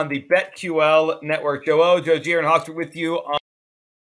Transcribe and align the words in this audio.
on 0.00 0.08
the 0.08 0.26
BetQL 0.32 1.22
network. 1.22 1.66
Joe 1.66 1.82
O, 1.82 2.00
Joe 2.00 2.18
G, 2.18 2.32
and 2.32 2.46
Hawksworth 2.46 2.76
with 2.76 2.96
you. 2.96 3.16
On, 3.16 3.38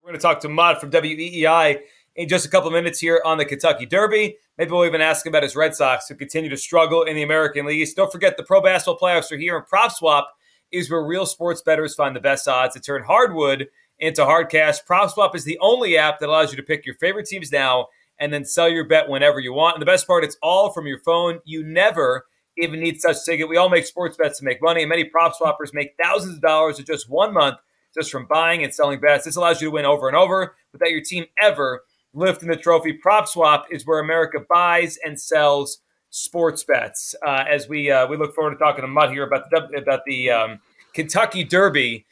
we're 0.03 0.11
going 0.11 0.19
to 0.19 0.23
talk 0.23 0.41
to 0.41 0.49
Mutt 0.49 0.79
from 0.79 0.91
WEEI 0.91 1.81
in 2.17 2.29
just 2.29 2.45
a 2.45 2.51
couple 2.51 2.71
minutes 2.71 3.01
here 3.01 3.23
on 3.25 3.39
the 3.39 3.47
Kentucky 3.47 3.87
Derby. 3.87 4.37
Maybe 4.59 4.71
we'll 4.71 4.85
even 4.85 5.01
ask 5.01 5.25
him 5.25 5.31
about 5.33 5.43
his 5.43 5.57
Red 5.57 5.75
Sox 5.75 6.07
who 6.07 6.15
continue 6.15 6.51
to 6.51 6.57
struggle 6.57 7.05
in 7.05 7.17
the 7.17 7.23
American 7.23 7.65
League. 7.65 7.89
Don't 7.97 8.13
forget 8.13 8.37
the 8.37 8.43
pro 8.43 8.61
basketball 8.61 8.99
playoffs 8.99 9.33
are 9.33 9.39
here, 9.39 9.57
and 9.57 9.67
Prop 9.67 9.91
Swap 9.91 10.37
is 10.71 10.91
where 10.91 11.03
real 11.03 11.25
sports 11.25 11.63
bettors 11.63 11.95
find 11.95 12.15
the 12.15 12.21
best 12.21 12.47
odds 12.47 12.75
to 12.75 12.81
turn 12.81 13.03
hardwood 13.03 13.67
into 13.99 14.23
hard 14.23 14.51
cash. 14.51 14.85
Prop 14.85 15.11
Swap 15.11 15.35
is 15.35 15.45
the 15.45 15.59
only 15.63 15.97
app 15.97 16.19
that 16.21 16.29
allows 16.29 16.51
you 16.51 16.59
to 16.59 16.63
pick 16.63 16.85
your 16.85 16.97
favorite 16.97 17.27
teams 17.27 17.51
now 17.51 17.87
and 18.19 18.31
then 18.31 18.45
sell 18.45 18.69
your 18.69 18.87
bet 18.87 19.09
whenever 19.09 19.41
you 19.41 19.55
want. 19.55 19.77
And 19.77 19.83
the 19.83 19.87
best 19.87 20.07
part, 20.07 20.25
it's 20.25 20.37
all 20.43 20.73
from 20.73 20.87
your 20.87 21.01
phone. 21.01 21.41
You 21.47 21.65
never 21.65 22.27
even 22.57 22.81
need 22.81 23.01
such 23.01 23.25
ticket. 23.25 23.49
We 23.49 23.57
all 23.57 23.69
make 23.69 23.87
sports 23.87 24.17
bets 24.17 24.39
to 24.39 24.45
make 24.45 24.63
money, 24.63 24.83
and 24.83 24.89
many 24.89 25.05
prop 25.05 25.35
swappers 25.37 25.73
make 25.73 25.95
thousands 26.03 26.37
of 26.37 26.43
dollars 26.43 26.79
in 26.79 26.85
just 26.85 27.09
one 27.09 27.33
month 27.33 27.57
just 27.95 28.11
from 28.11 28.27
buying 28.27 28.63
and 28.63 28.73
selling 28.73 29.01
bets. 29.01 29.25
This 29.25 29.37
allows 29.37 29.61
you 29.61 29.69
to 29.69 29.73
win 29.73 29.85
over 29.85 30.09
and 30.09 30.17
over 30.17 30.55
without 30.73 30.91
your 30.91 31.01
team 31.01 31.25
ever 31.41 31.83
lifting 32.13 32.49
the 32.49 32.57
trophy. 32.57 32.93
Prop 32.93 33.29
swap 33.29 33.67
is 33.71 33.87
where 33.87 34.01
America 34.01 34.41
buys 34.49 34.99
and 35.05 35.21
sells 35.21 35.79
sports 36.11 36.65
bets. 36.65 37.15
Uh, 37.25 37.45
as 37.49 37.69
we 37.69 37.91
uh, 37.91 38.07
we 38.07 38.17
look 38.17 38.35
forward 38.35 38.53
to 38.53 38.57
talking 38.57 38.83
to 38.83 38.89
Mutt 38.89 39.11
here 39.11 39.25
about 39.25 39.49
the 39.51 39.59
about 39.77 40.01
the 40.07 40.31
um, 40.31 40.61
Kentucky 40.95 41.45
Derby. 41.45 42.07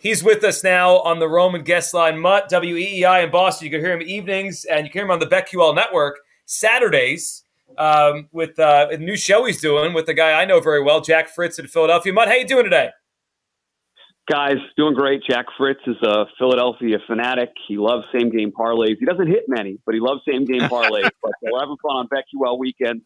He's 0.00 0.22
with 0.22 0.44
us 0.44 0.62
now 0.62 0.98
on 0.98 1.18
the 1.18 1.28
Roman 1.28 1.64
guest 1.64 1.92
line. 1.92 2.20
Mutt, 2.20 2.48
WEEI 2.50 3.24
in 3.24 3.30
Boston. 3.32 3.66
You 3.66 3.72
can 3.72 3.80
hear 3.80 3.98
him 3.98 4.02
evenings, 4.02 4.64
and 4.64 4.86
you 4.86 4.92
can 4.92 5.00
hear 5.00 5.04
him 5.06 5.10
on 5.10 5.18
the 5.18 5.26
BetQL 5.26 5.74
network 5.74 6.20
Saturdays 6.46 7.42
um, 7.78 8.28
with 8.32 8.58
uh, 8.58 8.88
a 8.90 8.96
new 8.96 9.16
show 9.16 9.44
he's 9.44 9.60
doing 9.60 9.94
with 9.94 10.06
the 10.06 10.14
guy 10.14 10.40
I 10.40 10.44
know 10.44 10.60
very 10.60 10.82
well, 10.82 11.00
Jack 11.00 11.28
Fritz 11.28 11.58
in 11.58 11.66
Philadelphia. 11.66 12.12
Mutt, 12.12 12.28
how 12.28 12.34
you 12.34 12.46
doing 12.46 12.64
today? 12.64 12.90
Guys, 14.30 14.56
doing 14.76 14.94
great. 14.94 15.22
Jack 15.28 15.46
Fritz 15.56 15.80
is 15.86 15.96
a 16.02 16.26
Philadelphia 16.38 16.98
fanatic. 17.06 17.50
He 17.66 17.78
loves 17.78 18.04
same 18.12 18.30
game 18.30 18.52
parlays. 18.52 18.96
He 19.00 19.06
doesn't 19.06 19.26
hit 19.26 19.44
many, 19.48 19.78
but 19.86 19.94
he 19.94 20.00
loves 20.00 20.20
same 20.28 20.44
game 20.44 20.60
parlays. 20.68 21.08
but 21.22 21.32
we're 21.42 21.60
having 21.60 21.76
fun 21.80 21.96
on 21.96 22.08
BetQL 22.08 22.58
weekend. 22.58 23.02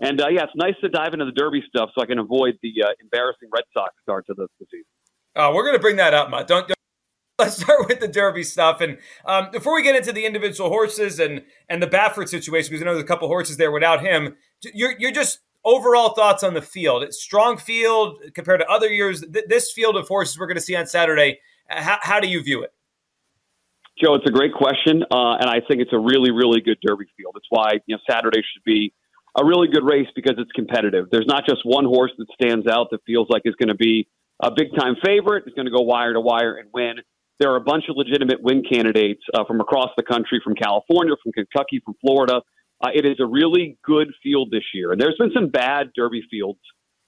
And 0.00 0.20
uh, 0.20 0.28
yeah, 0.30 0.44
it's 0.44 0.52
nice 0.56 0.74
to 0.80 0.88
dive 0.88 1.12
into 1.12 1.26
the 1.26 1.32
Derby 1.32 1.62
stuff 1.68 1.90
so 1.94 2.02
I 2.02 2.06
can 2.06 2.18
avoid 2.18 2.58
the 2.62 2.72
uh, 2.84 2.88
embarrassing 3.02 3.50
Red 3.52 3.64
Sox 3.74 3.92
start 4.02 4.26
to 4.26 4.34
the, 4.34 4.48
the 4.58 4.66
season. 4.70 4.86
Uh, 5.36 5.52
we're 5.54 5.62
going 5.62 5.76
to 5.76 5.80
bring 5.80 5.96
that 5.96 6.14
up, 6.14 6.30
Mutt. 6.30 6.46
Don't, 6.46 6.66
don't 6.66 6.78
let's 7.42 7.62
start 7.62 7.88
with 7.88 8.00
the 8.00 8.08
Derby 8.08 8.42
stuff. 8.42 8.80
And 8.80 8.98
um, 9.24 9.48
before 9.50 9.74
we 9.74 9.82
get 9.82 9.96
into 9.96 10.12
the 10.12 10.24
individual 10.24 10.70
horses 10.70 11.18
and 11.18 11.42
and 11.68 11.82
the 11.82 11.86
Baffert 11.86 12.28
situation, 12.28 12.70
because 12.70 12.82
I 12.82 12.84
know 12.86 12.94
there's 12.94 13.04
a 13.04 13.06
couple 13.06 13.28
horses 13.28 13.56
there 13.56 13.70
without 13.70 14.00
him, 14.00 14.36
you're 14.72 14.94
you're 14.98 15.12
just 15.12 15.40
overall 15.64 16.14
thoughts 16.14 16.42
on 16.42 16.54
the 16.54 16.62
field. 16.62 17.02
It's 17.02 17.20
strong 17.20 17.56
field 17.56 18.20
compared 18.34 18.60
to 18.60 18.68
other 18.68 18.88
years. 18.88 19.20
Th- 19.20 19.44
this 19.48 19.72
field 19.72 19.96
of 19.96 20.08
horses 20.08 20.38
we're 20.38 20.46
going 20.46 20.56
to 20.56 20.62
see 20.62 20.76
on 20.76 20.86
Saturday. 20.86 21.40
How, 21.68 21.98
how 22.02 22.20
do 22.20 22.28
you 22.28 22.42
view 22.42 22.62
it? 22.62 22.72
Joe, 24.02 24.14
it's 24.14 24.26
a 24.26 24.32
great 24.32 24.54
question, 24.54 25.02
uh, 25.10 25.36
and 25.36 25.48
I 25.48 25.60
think 25.68 25.80
it's 25.80 25.92
a 25.92 25.98
really, 25.98 26.30
really 26.30 26.60
good 26.60 26.78
Derby 26.84 27.04
field. 27.16 27.34
It's 27.36 27.46
why 27.50 27.72
you 27.86 27.96
know 27.96 28.00
Saturday 28.08 28.40
should 28.40 28.64
be 28.64 28.92
a 29.38 29.44
really 29.44 29.68
good 29.68 29.84
race 29.84 30.08
because 30.14 30.34
it's 30.38 30.50
competitive. 30.52 31.08
There's 31.10 31.26
not 31.26 31.44
just 31.48 31.60
one 31.64 31.84
horse 31.84 32.12
that 32.18 32.26
stands 32.40 32.66
out 32.66 32.88
that 32.90 33.00
feels 33.06 33.28
like 33.30 33.42
is 33.44 33.54
going 33.56 33.68
to 33.68 33.74
be 33.74 34.08
a 34.42 34.50
big 34.50 34.68
time 34.78 34.96
favorite. 35.04 35.44
Is 35.46 35.54
going 35.54 35.66
to 35.66 35.72
go 35.72 35.82
wire 35.82 36.12
to 36.14 36.20
wire 36.20 36.56
and 36.56 36.68
win 36.72 36.96
there 37.38 37.50
are 37.50 37.56
a 37.56 37.60
bunch 37.60 37.84
of 37.88 37.96
legitimate 37.96 38.42
win 38.42 38.62
candidates 38.62 39.22
uh, 39.34 39.44
from 39.44 39.60
across 39.60 39.90
the 39.96 40.02
country, 40.02 40.40
from 40.42 40.54
California, 40.54 41.14
from 41.22 41.32
Kentucky, 41.32 41.80
from 41.84 41.94
Florida. 42.00 42.40
Uh, 42.80 42.88
it 42.94 43.04
is 43.04 43.16
a 43.20 43.26
really 43.26 43.78
good 43.84 44.08
field 44.22 44.50
this 44.50 44.64
year. 44.74 44.92
And 44.92 45.00
there's 45.00 45.16
been 45.18 45.32
some 45.34 45.48
bad 45.48 45.90
Derby 45.94 46.22
fields 46.30 46.60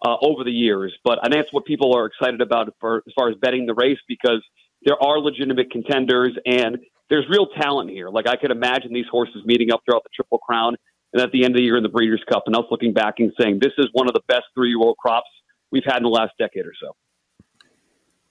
uh, 0.05 0.17
over 0.23 0.45
the 0.45 0.51
years, 0.51 0.95
but 1.05 1.19
I 1.21 1.29
think 1.29 1.37
that's 1.37 1.53
what 1.53 1.65
people 1.65 1.97
are 1.97 2.07
excited 2.07 2.41
about 2.41 2.73
for, 2.81 3.03
as 3.07 3.12
far 3.17 3.31
as 3.31 3.37
betting 3.41 3.67
the 3.67 3.75
race 3.75 3.99
because 4.09 4.43
there 4.85 5.03
are 5.03 5.19
legitimate 5.19 5.71
contenders 5.71 6.33
and 6.47 6.79
there's 7.11 7.25
real 7.29 7.47
talent 7.61 7.91
here. 7.91 8.09
Like 8.09 8.29
I 8.29 8.37
could 8.37 8.51
imagine 8.51 8.93
these 8.93 9.06
horses 9.11 9.43
meeting 9.45 9.73
up 9.73 9.83
throughout 9.85 10.03
the 10.05 10.11
Triple 10.15 10.39
Crown 10.39 10.77
and 11.12 11.23
at 11.23 11.31
the 11.33 11.45
end 11.45 11.55
of 11.55 11.59
the 11.59 11.65
year 11.65 11.77
in 11.77 11.83
the 11.83 11.89
Breeders' 11.89 12.23
Cup 12.31 12.45
and 12.47 12.56
us 12.56 12.65
looking 12.71 12.93
back 12.93 13.15
and 13.19 13.33
saying 13.41 13.61
this 13.61 13.73
is 13.79 13.87
one 13.93 14.09
of 14.09 14.15
the 14.15 14.23
best 14.29 14.45
three-year-old 14.55 14.97
crops 14.99 15.29
we've 15.71 15.85
had 15.87 15.99
in 15.99 16.03
the 16.03 16.09
last 16.09 16.33
decade 16.39 16.67
or 16.67 16.75
so. 16.81 16.95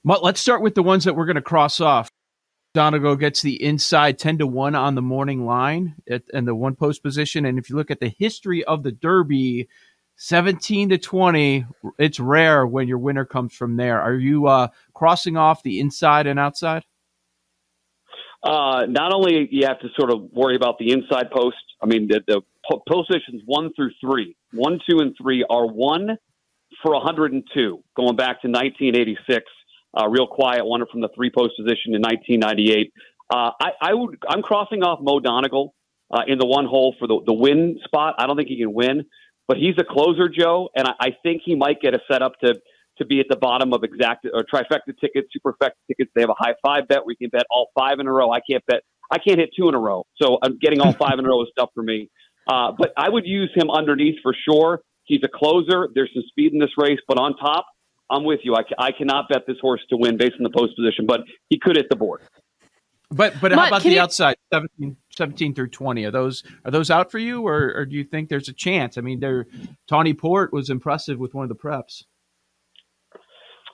Let's 0.05 0.41
start 0.41 0.61
with 0.61 0.75
the 0.75 0.83
ones 0.83 1.05
that 1.05 1.15
we're 1.15 1.25
going 1.25 1.35
to 1.37 1.41
cross 1.41 1.79
off. 1.79 2.11
Donegal 2.73 3.15
gets 3.15 3.41
the 3.41 3.63
inside 3.63 4.17
10 4.17 4.39
to 4.39 4.47
1 4.47 4.75
on 4.75 4.95
the 4.95 5.01
morning 5.01 5.45
line 5.45 5.95
at, 6.09 6.23
and 6.33 6.47
the 6.47 6.55
one 6.55 6.75
post 6.75 7.03
position. 7.03 7.45
And 7.45 7.57
if 7.57 7.69
you 7.69 7.75
look 7.75 7.91
at 7.91 7.99
the 7.99 8.13
history 8.17 8.63
of 8.65 8.83
the 8.83 8.91
Derby, 8.91 9.69
17 10.17 10.89
to 10.89 10.97
20, 10.97 11.65
it's 11.99 12.19
rare 12.19 12.65
when 12.67 12.87
your 12.87 12.97
winner 12.97 13.25
comes 13.25 13.53
from 13.53 13.77
there. 13.77 14.01
Are 14.01 14.15
you 14.15 14.47
uh, 14.47 14.69
crossing 14.93 15.37
off 15.37 15.63
the 15.63 15.79
inside 15.79 16.27
and 16.27 16.39
outside? 16.39 16.83
Uh, 18.43 18.85
not 18.89 19.13
only 19.13 19.47
you 19.51 19.65
have 19.65 19.79
to 19.79 19.87
sort 19.97 20.11
of 20.11 20.23
worry 20.33 20.57
about 20.57 20.77
the 20.79 20.91
inside 20.91 21.31
post. 21.31 21.55
I 21.81 21.85
mean, 21.85 22.09
the, 22.09 22.21
the 22.27 22.41
positions 22.87 23.41
one 23.45 23.71
through 23.73 23.91
three, 24.01 24.35
one, 24.51 24.79
two, 24.89 24.99
and 24.99 25.15
three 25.21 25.45
are 25.49 25.65
one 25.65 26.17
for 26.81 26.91
102, 26.93 27.83
going 27.95 28.15
back 28.17 28.41
to 28.41 28.49
1986 28.49 29.45
uh, 29.97 30.07
real 30.07 30.27
quiet 30.27 30.65
one 30.65 30.83
from 30.91 31.01
the 31.01 31.09
three 31.15 31.31
post 31.35 31.53
position 31.57 31.93
in 31.95 32.01
1998. 32.01 32.91
Uh, 33.33 33.51
I, 33.59 33.69
I, 33.81 33.93
would 33.93 34.17
I'm 34.27 34.41
crossing 34.41 34.83
off 34.83 34.99
Mo 35.01 35.19
Donegal 35.19 35.73
uh, 36.11 36.21
in 36.27 36.37
the 36.37 36.45
one 36.45 36.65
hole 36.65 36.95
for 36.99 37.07
the, 37.07 37.19
the 37.25 37.33
win 37.33 37.79
spot. 37.85 38.15
I 38.17 38.27
don't 38.27 38.35
think 38.35 38.49
he 38.49 38.57
can 38.57 38.73
win, 38.73 39.05
but 39.47 39.57
he's 39.57 39.75
a 39.77 39.83
closer, 39.83 40.29
Joe, 40.29 40.69
and 40.75 40.87
I, 40.87 40.93
I 40.99 41.09
think 41.23 41.41
he 41.45 41.55
might 41.55 41.81
get 41.81 41.93
a 41.93 41.99
setup 42.09 42.39
to 42.43 42.55
to 42.99 43.05
be 43.05 43.19
at 43.19 43.25
the 43.27 43.35
bottom 43.35 43.73
of 43.73 43.83
exact 43.83 44.27
or 44.31 44.43
trifecta 44.43 44.93
tickets, 45.01 45.27
superfecta 45.35 45.71
tickets. 45.87 46.11
They 46.13 46.21
have 46.21 46.29
a 46.29 46.35
high 46.37 46.53
five 46.63 46.87
bet 46.87 46.99
where 46.99 47.15
you 47.19 47.27
can 47.27 47.29
bet 47.29 47.45
all 47.49 47.69
five 47.77 47.99
in 47.99 48.07
a 48.07 48.11
row. 48.11 48.31
I 48.31 48.39
can't 48.47 48.63
bet. 48.67 48.81
I 49.11 49.17
can't 49.17 49.39
hit 49.39 49.49
two 49.57 49.67
in 49.67 49.75
a 49.75 49.79
row, 49.79 50.05
so 50.21 50.37
I'm 50.43 50.59
getting 50.59 50.79
all 50.79 50.93
five 50.93 51.17
in 51.17 51.25
a 51.25 51.27
row 51.27 51.41
is 51.41 51.49
tough 51.57 51.69
for 51.73 51.83
me. 51.83 52.09
Uh, 52.47 52.71
but 52.77 52.93
I 52.97 53.09
would 53.09 53.25
use 53.25 53.51
him 53.55 53.69
underneath 53.69 54.15
for 54.21 54.35
sure. 54.47 54.81
He's 55.05 55.21
a 55.23 55.27
closer. 55.27 55.89
There's 55.93 56.11
some 56.13 56.23
speed 56.27 56.53
in 56.53 56.59
this 56.59 56.71
race, 56.77 56.99
but 57.07 57.17
on 57.17 57.35
top, 57.37 57.65
I'm 58.13 58.23
with 58.23 58.41
you. 58.43 58.55
I, 58.55 58.61
I 58.77 58.91
cannot 58.91 59.29
bet 59.29 59.45
this 59.47 59.57
horse 59.61 59.81
to 59.89 59.97
win 59.97 60.17
based 60.17 60.35
on 60.37 60.43
the 60.43 60.49
post 60.49 60.75
position, 60.75 61.05
but 61.07 61.21
he 61.49 61.59
could 61.59 61.75
hit 61.75 61.87
the 61.89 61.95
board. 61.95 62.21
But 63.11 63.39
but 63.39 63.51
how 63.51 63.67
about 63.67 63.83
the 63.83 63.91
you... 63.91 63.99
outside 63.99 64.37
17, 64.53 64.97
17, 65.15 65.53
through 65.53 65.69
twenty? 65.69 66.05
Are 66.05 66.11
those 66.11 66.43
are 66.65 66.71
those 66.71 66.89
out 66.89 67.11
for 67.11 67.19
you, 67.19 67.45
or, 67.45 67.73
or 67.75 67.85
do 67.85 67.95
you 67.95 68.03
think 68.03 68.29
there's 68.29 68.49
a 68.49 68.53
chance? 68.53 68.97
I 68.97 69.01
mean, 69.01 69.19
there 69.19 69.45
Tawny 69.87 70.13
Port 70.13 70.51
was 70.51 70.69
impressive 70.69 71.19
with 71.19 71.33
one 71.33 71.43
of 71.43 71.49
the 71.49 71.55
preps. 71.55 72.03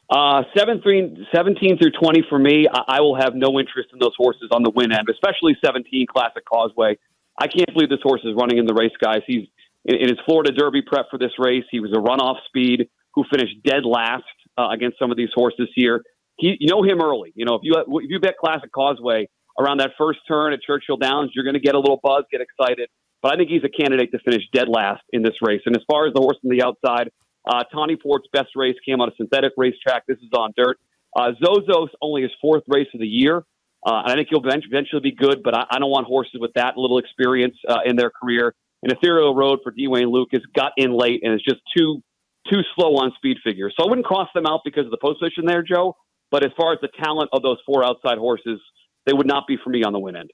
Uh, 0.10 0.42
17, 0.58 1.28
17 1.32 1.78
through 1.78 1.92
20 1.92 2.24
for 2.28 2.40
me, 2.40 2.66
I, 2.68 2.98
I, 2.98 3.02
will 3.02 3.16
have 3.16 3.36
no 3.36 3.60
interest 3.60 3.90
in 3.94 4.00
those 4.00 4.16
horses 4.18 4.50
on 4.52 4.64
the 4.64 4.72
win 4.72 4.92
end, 4.92 5.08
especially 5.08 5.56
17 5.64 6.08
Classic 6.08 6.44
Causeway. 6.46 6.98
I 7.40 7.46
can't 7.46 7.72
believe 7.74 7.90
this 7.90 8.02
horse 8.02 8.22
is 8.24 8.34
running 8.36 8.58
in 8.58 8.66
the 8.66 8.74
race, 8.74 8.92
guys. 9.00 9.22
He's 9.28 9.46
in, 9.86 9.98
in 9.98 10.10
his 10.10 10.18
Florida 10.26 10.52
Derby 10.52 10.82
prep 10.82 11.12
for 11.12 11.20
this 11.20 11.34
race. 11.38 11.64
He 11.70 11.80
was 11.80 11.92
a 11.94 12.02
runoff 12.02 12.38
speed 12.48 12.90
who 13.20 13.38
finished 13.38 13.56
dead 13.64 13.86
last 13.86 14.24
uh, 14.58 14.70
against 14.70 14.98
some 15.00 15.12
of 15.12 15.18
these 15.18 15.30
horses 15.34 15.68
here. 15.76 16.04
He, 16.38 16.56
you 16.60 16.70
know 16.70 16.84
him 16.84 17.02
early. 17.02 17.34
You 17.36 17.46
know 17.46 17.56
if 17.56 17.62
you 17.64 17.76
if 17.76 18.10
you 18.10 18.20
bet 18.20 18.38
Classic 18.38 18.72
Causeway 18.72 19.28
around 19.60 19.80
that 19.80 19.92
first 19.98 20.20
turn 20.28 20.54
at 20.54 20.62
Churchill 20.62 20.98
Downs, 20.98 21.32
you're 21.34 21.44
going 21.44 21.56
to 21.56 21.60
get 21.60 21.76
a 21.76 21.80
little 21.80 22.00
buzz, 22.02 22.24
get 22.32 22.42
excited. 22.42 22.90
But 23.22 23.34
I 23.34 23.36
think 23.36 23.50
he's 23.50 23.64
a 23.66 23.70
candidate 23.70 24.12
to 24.12 24.20
finish 24.20 24.44
dead 24.54 24.70
last 24.70 25.04
in 25.12 25.22
this 25.22 25.36
race. 25.42 25.62
And 25.66 25.76
as 25.76 25.84
far 25.92 26.08
as 26.08 26.14
the 26.14 26.22
horse 26.22 26.38
on 26.44 26.50
the 26.50 26.64
outside, 26.64 27.12
uh, 27.46 27.64
Tawny 27.72 27.98
Port's 27.98 28.28
best 28.32 28.50
race 28.56 28.78
came 28.86 29.02
on 29.02 29.10
a 29.10 29.12
synthetic 29.18 29.52
racetrack. 29.58 30.06
This 30.08 30.18
is 30.20 30.30
on 30.34 30.54
dirt. 30.56 30.80
Uh, 31.14 31.32
Zozos 31.44 31.90
only 32.02 32.22
his 32.22 32.32
fourth 32.42 32.64
race 32.68 32.88
of 32.94 33.02
the 33.02 33.08
year. 33.08 33.44
Uh, 33.86 34.04
and 34.04 34.12
I 34.12 34.16
think 34.16 34.28
he'll 34.30 34.44
eventually 34.46 35.02
be 35.02 35.12
good, 35.12 35.42
but 35.44 35.56
I, 35.56 35.66
I 35.72 35.80
don't 35.80 35.90
want 35.90 36.06
horses 36.06 36.40
with 36.40 36.52
that 36.56 36.78
little 36.78 36.98
experience 36.98 37.56
uh, 37.68 37.80
in 37.86 37.96
their 37.96 38.10
career. 38.10 38.54
And 38.84 38.92
Ethereal 38.92 39.36
Road 39.36 39.60
for 39.64 39.72
D. 39.72 39.88
Wayne 39.88 40.10
Lukas 40.10 40.42
got 40.56 40.74
in 40.78 40.92
late 40.92 41.22
and 41.24 41.34
is 41.34 41.42
just 41.42 41.62
too 41.76 42.02
too 42.50 42.62
slow 42.76 42.96
on 42.98 43.12
speed 43.16 43.38
figures. 43.44 43.74
So 43.78 43.86
I 43.86 43.90
wouldn't 43.90 44.06
cross 44.06 44.30
them 44.34 44.46
out 44.46 44.62
because 44.64 44.86
of 44.86 44.92
the 44.92 44.98
post 45.02 45.20
position 45.20 45.46
there, 45.46 45.64
Joe. 45.64 45.96
But 46.32 46.44
as 46.44 46.52
far 46.58 46.74
as 46.74 46.80
the 46.82 46.90
talent 47.04 47.30
of 47.34 47.42
those 47.42 47.58
four 47.66 47.84
outside 47.84 48.18
horses, 48.18 48.60
they 49.06 49.14
would 49.14 49.28
not 49.28 49.48
be 49.48 49.58
for 49.64 49.70
me 49.70 49.84
on 49.84 49.94
the 49.94 50.00
win 50.00 50.16
end. 50.16 50.32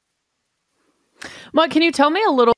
Mike, 1.54 1.72
can 1.72 1.82
you 1.82 1.92
tell 1.92 2.10
me 2.10 2.22
a 2.28 2.32
little 2.32 2.54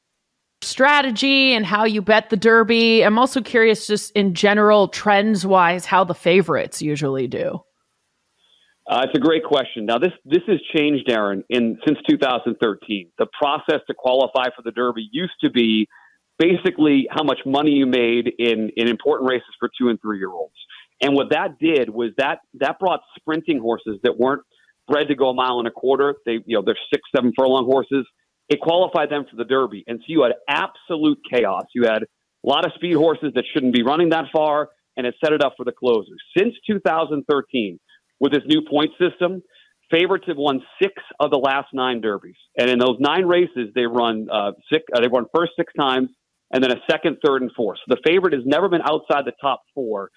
strategy 0.61 1.53
and 1.53 1.65
how 1.65 1.85
you 1.85 2.01
bet 2.01 2.29
the 2.29 2.37
Derby? 2.37 3.03
I'm 3.03 3.19
also 3.19 3.41
curious, 3.41 3.85
just 3.85 4.11
in 4.11 4.33
general, 4.33 4.87
trends 4.87 5.45
wise, 5.45 5.85
how 5.85 6.03
the 6.03 6.15
favorites 6.15 6.81
usually 6.81 7.27
do. 7.27 7.61
Uh, 8.89 9.01
it's 9.03 9.17
a 9.17 9.19
great 9.19 9.43
question. 9.43 9.85
Now, 9.85 9.97
this 9.97 10.13
this 10.23 10.43
has 10.47 10.59
changed, 10.73 11.09
Aaron, 11.09 11.43
in 11.49 11.77
since 11.85 11.99
2013. 12.09 13.11
The 13.17 13.27
process 13.37 13.81
to 13.87 13.93
qualify 13.93 14.45
for 14.55 14.61
the 14.63 14.71
Derby 14.71 15.09
used 15.11 15.33
to 15.41 15.49
be 15.51 15.87
basically 16.39 17.07
how 17.09 17.23
much 17.23 17.39
money 17.45 17.71
you 17.71 17.85
made 17.85 18.31
in 18.39 18.71
in 18.75 18.87
important 18.87 19.29
races 19.29 19.49
for 19.59 19.69
two 19.79 19.89
and 19.89 19.99
three 20.01 20.17
year 20.17 20.31
olds. 20.31 20.55
And 21.01 21.13
what 21.15 21.29
that 21.31 21.59
did 21.59 21.89
was 21.89 22.11
that 22.17 22.39
that 22.55 22.79
brought 22.79 23.01
sprinting 23.17 23.59
horses 23.59 23.99
that 24.03 24.17
weren't 24.17 24.43
bred 24.87 25.07
to 25.09 25.15
go 25.15 25.29
a 25.29 25.33
mile 25.33 25.59
and 25.59 25.67
a 25.67 25.71
quarter. 25.71 26.15
They 26.25 26.39
you 26.45 26.57
know 26.57 26.63
they're 26.65 26.77
six 26.91 27.03
seven 27.15 27.33
furlong 27.37 27.65
horses. 27.65 28.05
It 28.49 28.61
qualified 28.61 29.09
them 29.09 29.25
for 29.29 29.35
the 29.35 29.43
Derby, 29.43 29.83
and 29.87 29.99
so 29.99 30.05
you 30.07 30.23
had 30.23 30.33
absolute 30.47 31.19
chaos. 31.29 31.65
You 31.75 31.83
had 31.83 32.03
a 32.03 32.07
lot 32.43 32.65
of 32.65 32.71
speed 32.75 32.95
horses 32.95 33.33
that 33.35 33.43
shouldn't 33.53 33.73
be 33.73 33.83
running 33.83 34.09
that 34.09 34.25
far, 34.31 34.69
and 34.95 35.05
it 35.05 35.15
set 35.23 35.33
it 35.33 35.43
up 35.43 35.55
for 35.57 35.65
the 35.65 35.73
closers. 35.73 36.21
Since 36.37 36.53
2013 36.65 37.79
with 38.19 38.31
this 38.31 38.43
new 38.45 38.61
point 38.61 38.91
system. 38.99 39.41
Favorites 39.89 40.25
have 40.27 40.35
won 40.35 40.61
six 40.81 40.93
of 41.19 41.31
the 41.31 41.37
last 41.37 41.67
nine 41.73 42.01
derbies, 42.01 42.35
and 42.57 42.69
in 42.69 42.77
those 42.77 42.97
nine 42.99 43.25
races, 43.25 43.69
they 43.73 43.85
run 43.85 44.27
uh, 44.29 44.51
six. 44.71 44.83
Uh, 44.93 44.99
they 44.99 45.07
run 45.07 45.25
first 45.33 45.53
six 45.57 45.71
times, 45.79 46.09
and 46.51 46.63
then 46.63 46.71
a 46.71 46.81
second, 46.89 47.17
third, 47.25 47.41
and 47.41 47.51
fourth. 47.55 47.79
So 47.79 47.95
the 47.95 48.01
favorite 48.09 48.33
has 48.33 48.43
never 48.45 48.69
been 48.69 48.81
outside 48.81 49.25
the 49.25 49.33
top 49.41 49.61
four 49.73 50.09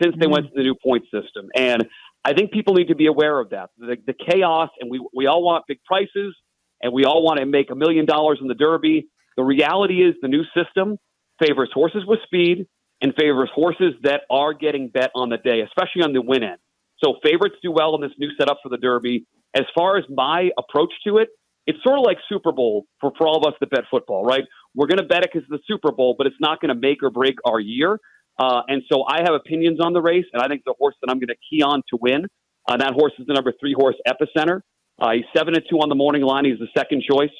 since 0.00 0.14
they 0.18 0.26
mm-hmm. 0.26 0.32
went 0.32 0.46
to 0.46 0.52
the 0.54 0.62
new 0.62 0.74
point 0.74 1.04
system, 1.04 1.48
and 1.54 1.86
I 2.24 2.34
think 2.34 2.52
people 2.52 2.74
need 2.74 2.88
to 2.88 2.94
be 2.94 3.06
aware 3.06 3.38
of 3.38 3.50
that. 3.50 3.70
The, 3.78 3.96
the 4.06 4.14
chaos, 4.14 4.70
and 4.80 4.90
we 4.90 5.04
we 5.14 5.26
all 5.26 5.42
want 5.42 5.64
big 5.66 5.82
prices, 5.84 6.34
and 6.82 6.92
we 6.92 7.04
all 7.04 7.22
want 7.22 7.40
to 7.40 7.46
make 7.46 7.70
a 7.70 7.74
million 7.74 8.06
dollars 8.06 8.38
in 8.40 8.48
the 8.48 8.54
Derby. 8.54 9.08
The 9.36 9.44
reality 9.44 10.02
is, 10.02 10.14
the 10.20 10.28
new 10.28 10.44
system 10.54 10.98
favors 11.40 11.70
horses 11.72 12.02
with 12.06 12.20
speed 12.24 12.66
and 13.00 13.14
favors 13.18 13.50
horses 13.54 13.94
that 14.02 14.22
are 14.30 14.52
getting 14.52 14.88
bet 14.88 15.10
on 15.14 15.28
the 15.28 15.36
day, 15.38 15.60
especially 15.60 16.02
on 16.02 16.12
the 16.12 16.20
win 16.20 16.42
end. 16.42 16.58
So 17.02 17.14
favorites 17.22 17.56
do 17.62 17.70
well 17.70 17.94
in 17.94 18.00
this 18.00 18.10
new 18.18 18.30
setup 18.38 18.58
for 18.62 18.68
the 18.68 18.76
Derby. 18.76 19.26
As 19.54 19.64
far 19.74 19.96
as 19.96 20.04
my 20.10 20.50
approach 20.58 20.92
to 21.06 21.18
it, 21.18 21.28
it's 21.66 21.78
sort 21.84 21.98
of 21.98 22.04
like 22.04 22.18
Super 22.28 22.50
Bowl 22.50 22.86
for, 23.00 23.12
for 23.16 23.28
all 23.28 23.36
of 23.36 23.44
us 23.46 23.56
that 23.60 23.70
bet 23.70 23.84
football, 23.90 24.24
right? 24.24 24.44
We're 24.78 24.86
going 24.86 24.98
to 24.98 25.04
bet 25.04 25.24
it 25.24 25.30
because 25.32 25.48
it's 25.50 25.62
the 25.62 25.74
Super 25.74 25.92
Bowl, 25.92 26.14
but 26.16 26.26
it's 26.26 26.36
not 26.40 26.60
going 26.60 26.68
to 26.68 26.80
make 26.80 27.02
or 27.02 27.10
break 27.10 27.34
our 27.44 27.58
year. 27.58 27.98
Uh, 28.38 28.62
and 28.68 28.82
so 28.90 29.04
I 29.08 29.22
have 29.24 29.34
opinions 29.34 29.80
on 29.80 29.92
the 29.92 30.00
race, 30.00 30.26
and 30.32 30.40
I 30.40 30.46
think 30.46 30.62
the 30.64 30.74
horse 30.78 30.94
that 31.02 31.10
I'm 31.10 31.18
going 31.18 31.28
to 31.28 31.36
key 31.50 31.62
on 31.62 31.82
to 31.90 31.98
win, 32.00 32.26
uh, 32.68 32.76
that 32.76 32.92
horse 32.92 33.12
is 33.18 33.26
the 33.26 33.34
number 33.34 33.52
three 33.58 33.74
horse, 33.76 33.96
Epicenter. 34.06 34.60
Uh, 35.00 35.10
he's 35.12 35.24
seven 35.36 35.54
to 35.54 35.60
two 35.60 35.78
on 35.78 35.88
the 35.88 35.96
morning 35.96 36.22
line. 36.22 36.44
He's 36.44 36.58
the 36.58 36.68
second 36.76 37.02
choice. 37.02 37.34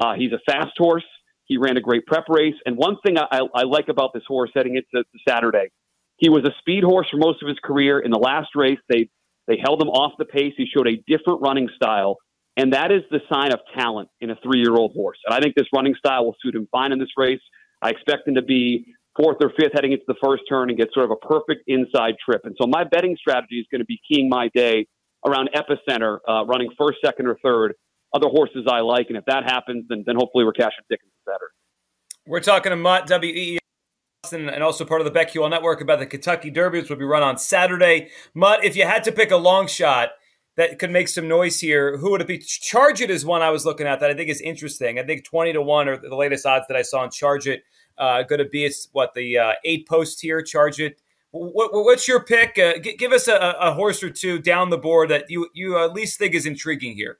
Uh, 0.00 0.14
he's 0.14 0.32
a 0.32 0.38
fast 0.50 0.72
horse. 0.78 1.04
He 1.46 1.58
ran 1.58 1.76
a 1.76 1.80
great 1.80 2.06
prep 2.06 2.24
race. 2.28 2.54
And 2.64 2.76
one 2.76 2.96
thing 3.04 3.18
I, 3.18 3.40
I, 3.54 3.64
like 3.64 3.88
about 3.88 4.12
this 4.14 4.22
horse 4.26 4.50
heading 4.54 4.76
into 4.76 5.04
Saturday 5.28 5.70
he 6.16 6.28
was 6.28 6.44
a 6.44 6.52
speed 6.60 6.84
horse 6.84 7.06
for 7.10 7.16
most 7.16 7.42
of 7.42 7.48
his 7.48 7.58
career. 7.62 7.98
In 7.98 8.10
the 8.10 8.18
last 8.18 8.50
race, 8.54 8.78
they 8.88 9.08
they 9.46 9.58
held 9.62 9.82
him 9.82 9.88
off 9.88 10.12
the 10.18 10.24
pace. 10.24 10.54
He 10.56 10.66
showed 10.66 10.88
a 10.88 10.96
different 11.06 11.42
running 11.42 11.68
style, 11.76 12.16
and 12.56 12.72
that 12.72 12.92
is 12.92 13.02
the 13.10 13.20
sign 13.32 13.52
of 13.52 13.60
talent 13.76 14.08
in 14.20 14.30
a 14.30 14.36
three 14.42 14.60
year 14.60 14.74
old 14.74 14.92
horse. 14.92 15.18
And 15.26 15.34
I 15.34 15.40
think 15.40 15.54
this 15.54 15.66
running 15.74 15.94
style 15.98 16.24
will 16.24 16.36
suit 16.42 16.54
him 16.54 16.68
fine 16.70 16.92
in 16.92 16.98
this 16.98 17.08
race. 17.16 17.40
I 17.82 17.90
expect 17.90 18.28
him 18.28 18.36
to 18.36 18.42
be 18.42 18.86
fourth 19.16 19.36
or 19.40 19.50
fifth 19.58 19.72
heading 19.74 19.92
into 19.92 20.04
the 20.06 20.14
first 20.22 20.42
turn 20.48 20.70
and 20.70 20.78
get 20.78 20.88
sort 20.92 21.04
of 21.04 21.10
a 21.10 21.26
perfect 21.26 21.64
inside 21.66 22.14
trip. 22.24 22.42
And 22.44 22.56
so 22.60 22.66
my 22.66 22.84
betting 22.84 23.16
strategy 23.18 23.56
is 23.56 23.66
going 23.70 23.80
to 23.80 23.84
be 23.84 24.00
keying 24.08 24.28
my 24.28 24.48
day 24.54 24.86
around 25.26 25.50
epicenter, 25.54 26.18
uh, 26.28 26.44
running 26.46 26.70
first, 26.78 26.98
second, 27.04 27.26
or 27.26 27.38
third. 27.42 27.74
Other 28.12 28.28
horses 28.28 28.66
I 28.70 28.80
like, 28.80 29.06
and 29.08 29.16
if 29.16 29.24
that 29.26 29.42
happens, 29.44 29.86
then 29.88 30.04
then 30.06 30.14
hopefully 30.14 30.44
we're 30.44 30.52
cashing 30.52 30.84
tickets 30.88 31.10
better. 31.26 31.50
We're 32.26 32.40
talking 32.40 32.70
to 32.70 32.76
Mutt 32.76 33.10
WEE 33.10 33.58
and 34.32 34.62
also 34.62 34.84
part 34.84 35.00
of 35.00 35.12
the 35.12 35.18
BetQL 35.18 35.50
network 35.50 35.80
about 35.80 35.98
the 35.98 36.06
Kentucky 36.06 36.48
Derby, 36.50 36.78
which 36.78 36.88
will 36.88 36.96
be 36.96 37.04
run 37.04 37.22
on 37.22 37.36
Saturday. 37.36 38.08
Mutt, 38.32 38.64
if 38.64 38.76
you 38.76 38.86
had 38.86 39.04
to 39.04 39.12
pick 39.12 39.30
a 39.30 39.36
long 39.36 39.66
shot 39.66 40.10
that 40.56 40.78
could 40.78 40.90
make 40.90 41.08
some 41.08 41.26
noise 41.26 41.58
here, 41.58 41.96
who 41.96 42.10
would 42.12 42.20
it 42.20 42.28
be? 42.28 42.38
Charge 42.38 43.00
It 43.00 43.10
is 43.10 43.24
one 43.24 43.42
I 43.42 43.50
was 43.50 43.64
looking 43.64 43.86
at 43.86 44.00
that 44.00 44.10
I 44.10 44.14
think 44.14 44.30
is 44.30 44.40
interesting. 44.40 44.98
I 44.98 45.02
think 45.02 45.24
20 45.24 45.52
to 45.54 45.62
1 45.62 45.88
are 45.88 45.96
the 45.96 46.14
latest 46.14 46.46
odds 46.46 46.66
that 46.68 46.76
I 46.76 46.82
saw 46.82 47.00
on 47.00 47.10
Charge 47.10 47.46
It. 47.46 47.64
Uh, 47.98 48.22
going 48.22 48.40
to 48.40 48.48
be 48.48 48.70
what 48.92 49.14
the 49.14 49.38
uh, 49.38 49.52
eight 49.64 49.88
post 49.88 50.20
here, 50.20 50.42
Charge 50.42 50.80
It. 50.80 51.00
What, 51.30 51.70
what's 51.72 52.06
your 52.06 52.22
pick? 52.22 52.58
Uh, 52.58 52.78
g- 52.78 52.96
give 52.96 53.12
us 53.12 53.26
a, 53.26 53.34
a, 53.34 53.72
horse 53.72 54.02
or 54.04 54.10
two 54.10 54.38
down 54.38 54.70
the 54.70 54.78
board 54.78 55.10
that 55.10 55.24
you, 55.28 55.48
you 55.52 55.78
at 55.82 55.92
least 55.92 56.18
think 56.18 56.34
is 56.34 56.46
intriguing 56.46 56.94
here. 56.94 57.18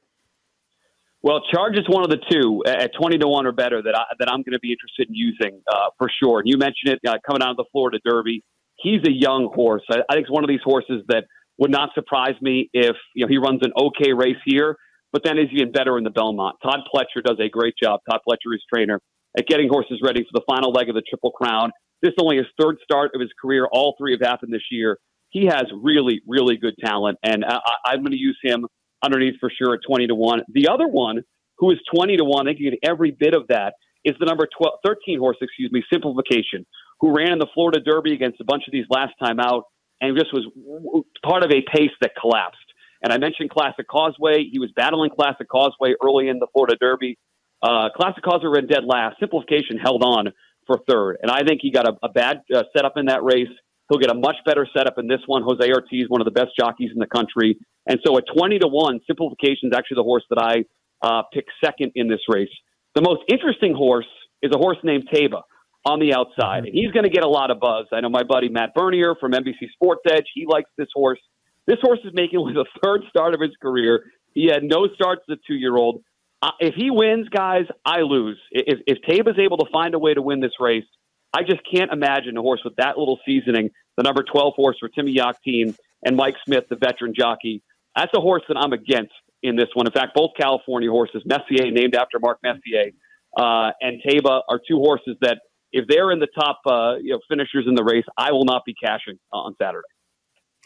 Well, 1.23 1.41
Charge 1.53 1.77
is 1.77 1.89
one 1.89 2.05
of 2.05 2.11
the 2.11 2.21
two 2.31 2.63
at 2.67 2.93
twenty 2.95 3.19
to 3.19 3.27
one 3.27 3.47
or 3.47 3.53
better 3.53 3.83
that 3.83 3.97
I, 3.97 4.05
that 4.19 4.31
I'm 4.31 4.43
going 4.43 4.53
to 4.53 4.61
be 4.61 4.71
interested 4.71 5.09
in 5.09 5.15
using 5.15 5.61
uh, 5.73 5.89
for 5.99 6.09
sure. 6.23 6.41
And 6.41 6.49
you 6.49 6.59
mentioned 6.59 6.93
it 6.93 7.09
uh, 7.09 7.17
coming 7.27 7.43
out 7.43 7.51
of 7.51 7.57
the 7.57 7.65
Florida 7.73 7.99
Derby. 8.05 8.45
He's 8.77 9.01
a 9.05 9.13
young 9.13 9.51
horse. 9.53 9.83
I, 9.91 10.01
I 10.09 10.15
think 10.15 10.25
it's 10.27 10.31
one 10.31 10.45
of 10.45 10.49
these 10.49 10.63
horses 10.63 11.03
that 11.09 11.25
would 11.59 11.71
not 11.71 11.91
surprise 11.95 12.35
me 12.41 12.71
if 12.73 12.97
you 13.15 13.25
know 13.25 13.29
he 13.29 13.39
runs 13.39 13.61
an 13.63 13.73
okay 13.77 14.13
race 14.13 14.41
here, 14.45 14.77
but 15.13 15.23
then 15.25 15.39
is 15.39 15.49
even 15.53 15.73
better 15.73 15.97
in 15.99 16.05
the 16.05 16.11
Belmont. 16.11 16.57
Todd 16.63 16.81
Pletcher 16.93 17.23
does 17.23 17.39
a 17.41 17.49
great 17.49 17.75
job. 17.81 18.01
Todd 18.11 18.21
Pletcher 18.29 18.55
is 18.55 18.63
trainer 18.73 19.01
at 19.39 19.47
getting 19.47 19.69
horses 19.69 20.01
ready 20.03 20.23
for 20.23 20.31
the 20.33 20.43
final 20.47 20.73
leg 20.73 20.89
of 20.89 20.95
the 20.95 21.03
Triple 21.09 21.31
Crown. 21.31 21.71
This 22.03 22.11
is 22.11 22.17
only 22.21 22.37
his 22.37 22.47
third 22.61 22.77
start 22.83 23.13
of 23.15 23.21
his 23.21 23.31
career. 23.41 23.67
All 23.71 23.95
three 23.99 24.13
have 24.13 24.21
happened 24.21 24.53
this 24.53 24.67
year. 24.71 24.99
He 25.31 25.47
has 25.47 25.65
really, 25.83 26.21
really 26.29 26.57
good 26.57 26.75
talent, 26.85 27.19
and 27.23 27.45
I, 27.45 27.59
I'm 27.87 28.01
going 28.01 28.13
to 28.13 28.19
use 28.19 28.39
him 28.43 28.67
underneath 29.05 29.35
for 29.41 29.51
sure 29.51 29.75
at 29.75 29.81
20 29.87 30.09
to 30.09 30.15
1. 30.15 30.43
The 30.53 30.69
other 30.69 30.87
one, 30.87 31.23
who 31.59 31.71
is 31.71 31.79
20 31.95 32.17
to 32.19 32.25
1, 32.25 32.47
they 32.47 32.55
can 32.55 32.71
get 32.71 32.79
every 32.83 33.11
bit 33.11 33.35
of 33.35 33.47
that, 33.49 33.75
is 34.05 34.15
the 34.21 34.27
number 34.27 34.47
12, 34.59 34.75
13 34.85 35.19
horse, 35.19 35.37
excuse 35.41 35.73
me, 35.73 35.83
Simplification, 35.93 36.67
who 37.01 37.15
ran 37.15 37.33
in 37.33 37.39
the 37.39 37.49
Florida 37.55 37.81
Derby 37.81 38.13
against 38.13 38.41
a 38.41 38.45
bunch 38.45 38.65
of 38.67 38.73
these 38.73 38.87
last 38.91 39.13
time 39.23 39.41
out 39.41 39.65
and 40.05 40.19
just 40.19 40.33
was 40.33 41.05
part 41.23 41.45
of 41.45 41.51
a 41.51 41.63
pace 41.75 41.93
that 42.01 42.13
collapsed. 42.21 42.59
And 43.03 43.13
I 43.13 43.19
mentioned 43.19 43.51
Classic 43.51 43.87
Causeway. 43.87 44.45
He 44.51 44.59
was 44.59 44.71
battling 44.75 45.11
Classic 45.11 45.49
Causeway 45.49 45.95
early 46.03 46.29
in 46.29 46.39
the 46.39 46.47
Florida 46.53 46.77
Derby. 46.81 47.19
Uh, 47.63 47.89
Classic 47.95 48.23
Causeway 48.23 48.51
ran 48.55 48.67
dead 48.67 48.85
last. 48.85 49.19
Simplification 49.21 49.79
held 49.79 50.03
on 50.03 50.33
for 50.67 50.79
third. 50.89 51.19
And 51.21 51.31
I 51.31 51.43
think 51.47 51.61
he 51.63 51.71
got 51.71 51.87
a, 51.87 51.95
a 52.03 52.09
bad 52.09 52.43
uh, 52.55 52.63
setup 52.75 52.97
in 52.97 53.07
that 53.07 53.23
race. 53.23 53.53
He'll 53.89 53.99
get 53.99 54.11
a 54.11 54.15
much 54.15 54.37
better 54.47 54.67
setup 54.77 54.95
in 54.99 55.07
this 55.07 55.21
one. 55.27 55.43
Jose 55.43 55.71
Ortiz, 55.71 56.09
one 56.09 56.21
of 56.21 56.25
the 56.25 56.31
best 56.31 56.53
jockeys 56.59 56.91
in 56.93 56.99
the 56.99 57.07
country. 57.07 57.59
And 57.87 58.01
so 58.07 58.17
at 58.17 58.25
20 58.35 58.59
to 58.61 58.69
1, 58.69 59.01
Simplification 59.07 59.69
is 59.69 59.73
actually 59.77 59.97
the 59.97 60.05
horse 60.05 60.25
that 60.31 60.39
I 60.39 60.65
uh, 61.07 61.23
pick 61.33 61.45
second 61.63 61.93
in 61.95 62.09
this 62.09 62.21
race. 62.29 62.49
The 62.95 63.03
most 63.03 63.21
interesting 63.29 63.75
horse 63.75 64.09
is 64.41 64.51
a 64.55 64.59
horse 64.59 64.79
named 64.83 65.09
Taiba 65.13 65.43
on 65.85 66.01
the 66.01 66.15
outside. 66.15 66.65
And 66.65 66.75
he's 66.75 66.91
going 66.93 67.05
to 67.05 67.11
get 67.11 67.25
a 67.25 67.29
lot 67.29 67.51
of 67.51 67.61
buzz. 67.61 67.87
I 67.93 68.01
know 68.01 68.09
my 68.09 68.23
buddy 68.23 68.49
Matt 68.49 68.75
Bernier 68.75 69.15
from 69.21 69.33
NBC 69.33 69.71
Sports 69.73 70.03
Edge, 70.11 70.27
he 70.35 70.47
likes 70.47 70.71
this 70.79 70.89
horse. 70.95 71.21
This 71.67 71.79
horse 71.83 72.01
is 72.05 72.13
making 72.15 72.39
only 72.39 72.55
the 72.55 72.67
third 72.83 73.03
start 73.09 73.35
of 73.35 73.41
his 73.41 73.53
career. 73.61 74.05
He 74.35 74.47
had 74.47 74.63
no 74.63 74.89
starts 74.95 75.23
as 75.31 75.39
a 75.39 75.41
two 75.47 75.55
year 75.55 75.77
old. 75.77 76.03
Uh, 76.43 76.51
if 76.61 76.75
he 76.75 76.91
wins, 76.91 77.29
guys, 77.29 77.65
I 77.87 78.01
lose. 78.01 78.39
If, 78.51 78.81
if 78.87 78.99
Taiba's 79.09 79.39
able 79.39 79.57
to 79.59 79.67
find 79.73 79.95
a 79.95 79.99
way 79.99 80.13
to 80.13 80.21
win 80.21 80.41
this 80.41 80.53
race, 80.61 80.85
I 81.33 81.43
just 81.43 81.63
can't 81.73 81.93
imagine 81.93 82.37
a 82.37 82.43
horse 82.43 82.61
with 82.65 82.77
that 82.77 82.99
little 82.99 83.19
seasoning, 83.27 83.71
the 83.97 84.03
number 84.03 84.23
12 84.23 84.55
horse 84.55 84.77
for 84.79 84.89
Timmy 84.89 85.17
Yakteen 85.17 85.75
and 86.05 86.17
Mike 86.17 86.37
Smith, 86.45 86.65
the 86.69 86.77
veteran 86.77 87.15
jockey. 87.17 87.63
That's 87.97 88.13
a 88.15 88.21
horse 88.21 88.43
that 88.49 88.57
I'm 88.57 88.73
against 88.73 89.13
in 89.43 89.57
this 89.57 89.69
one. 89.75 89.87
In 89.87 89.93
fact, 89.93 90.15
both 90.15 90.31
California 90.39 90.91
horses, 90.91 91.23
Messier, 91.25 91.71
named 91.71 91.95
after 91.95 92.19
Mark 92.21 92.39
Messier, 92.43 92.91
uh, 93.37 93.71
and 93.81 94.01
Taiba, 94.07 94.43
are 94.49 94.61
two 94.67 94.79
horses 94.79 95.17
that, 95.21 95.39
if 95.75 95.87
they're 95.89 96.13
in 96.13 96.21
the 96.21 96.29
top 96.29 96.61
uh, 96.67 96.95
you 97.03 97.11
know, 97.11 97.19
finishers 97.29 97.67
in 97.69 97.75
the 97.75 97.83
race, 97.83 98.05
I 98.17 98.31
will 98.31 98.45
not 98.45 98.65
be 98.65 98.75
cashing 98.75 99.19
on 99.33 99.57
Saturday. 99.61 99.89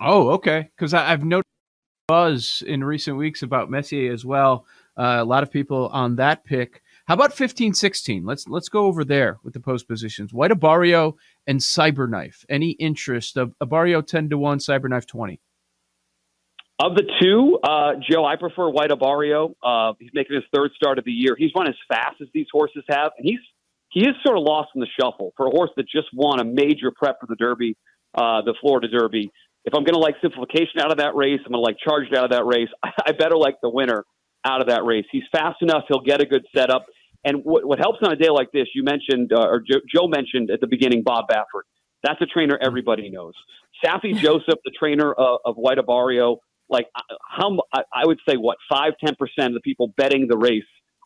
Oh, 0.01 0.31
okay. 0.33 0.69
Because 0.77 0.93
I've 0.93 1.25
noticed 1.25 1.47
buzz 2.07 2.63
in 2.67 2.85
recent 2.85 3.17
weeks 3.17 3.43
about 3.43 3.71
Messier 3.71 4.13
as 4.13 4.25
well. 4.25 4.67
Uh, 4.99 5.17
a 5.21 5.25
lot 5.25 5.43
of 5.43 5.51
people 5.51 5.89
on 5.93 6.17
that 6.17 6.45
pick. 6.45 6.83
How 7.07 7.15
about 7.15 7.33
15 7.33 7.73
16? 7.73 8.27
Let's 8.27 8.47
let's 8.49 8.69
go 8.69 8.85
over 8.85 9.03
there 9.03 9.39
with 9.43 9.55
the 9.55 9.61
post 9.61 9.89
positions. 9.89 10.35
White 10.35 10.51
Abarrio 10.51 11.15
and 11.47 11.59
Cyberknife. 11.59 12.45
Any 12.51 12.73
interest 12.73 13.39
of 13.39 13.55
Abarrio 13.63 14.07
10 14.07 14.29
to 14.29 14.39
1, 14.39 14.59
Cyberknife 14.59 15.07
20? 15.07 15.41
Of 16.81 16.95
the 16.95 17.05
two, 17.21 17.59
uh, 17.65 17.95
Joe, 18.09 18.25
I 18.27 18.37
prefer 18.37 18.69
White 18.69 18.91
Abarrio. 18.91 19.55
Uh, 19.63 19.95
he's 19.99 20.11
making 20.13 20.37
his 20.37 20.45
third 20.55 20.73
start 20.77 20.99
of 20.99 21.05
the 21.05 21.13
year. 21.13 21.35
He's 21.37 21.51
run 21.57 21.67
as 21.67 21.75
fast 21.89 22.21
as 22.21 22.29
these 22.35 22.47
horses 22.53 22.85
have, 22.89 23.13
and 23.17 23.27
he's 23.27 23.41
he 23.91 24.01
is 24.01 24.15
sort 24.25 24.37
of 24.37 24.45
lost 24.45 24.71
in 24.75 24.81
the 24.81 24.89
shuffle 25.01 25.33
for 25.37 25.47
a 25.47 25.51
horse 25.51 25.71
that 25.77 25.87
just 25.89 26.09
won 26.13 26.41
a 26.41 26.45
major 26.45 26.93
prep 26.95 27.21
for 27.21 27.27
the 27.27 27.37
Derby, 27.37 27.77
uh, 28.15 28.43
the 28.43 28.55
Florida 28.61 28.89
Derby. 28.89 29.31
if 29.65 29.75
I'm 29.75 29.85
going 29.85 29.95
to 29.95 30.01
like 30.01 30.17
simplification 30.23 30.81
out 30.81 30.91
of 30.91 30.99
that 30.99 31.15
race, 31.15 31.41
I'm 31.45 31.53
going 31.53 31.63
to 31.63 31.67
like 31.67 31.77
charged 31.83 32.15
out 32.15 32.25
of 32.25 32.31
that 32.31 32.45
race. 32.45 32.69
I 33.07 33.13
better 33.13 33.37
like 33.37 33.57
the 33.63 33.71
winner 33.71 34.05
out 34.45 34.61
of 34.61 34.69
that 34.69 34.85
race. 34.85 35.05
He's 35.11 35.25
fast 35.33 35.63
enough. 35.63 35.85
He'll 35.89 36.01
get 36.01 36.21
a 36.21 36.27
good 36.27 36.45
setup. 36.55 36.87
And 37.25 37.39
what, 37.43 37.65
what 37.67 37.79
helps 37.79 37.99
on 38.03 38.13
a 38.13 38.17
day 38.17 38.31
like 38.31 38.53
this, 38.53 38.69
you 38.75 38.85
mentioned, 38.85 39.33
uh, 39.33 39.41
or 39.41 39.61
Joe, 39.61 39.81
Joe 39.93 40.07
mentioned 40.07 40.51
at 40.51 40.61
the 40.61 40.67
beginning, 40.67 41.03
Bob 41.03 41.29
Baffert. 41.29 41.67
That's 42.03 42.21
a 42.23 42.27
trainer 42.27 42.59
everybody 42.63 43.11
knows. 43.11 43.35
Saffie 43.85 44.17
Joseph, 44.21 44.59
the 44.65 44.73
trainer 44.79 45.13
of, 45.13 45.41
of 45.45 45.57
White 45.57 45.79
Abarrio, 45.79 46.37
like 46.69 46.87
uh, 46.95 47.15
how 47.29 47.59
I 47.73 48.07
would 48.07 48.19
say 48.29 48.37
what 48.37 48.59
five 48.71 48.93
ten 49.05 49.15
percent 49.17 49.49
of 49.49 49.55
the 49.55 49.61
people 49.61 49.93
betting 49.97 50.29
the 50.29 50.37
race 50.37 50.63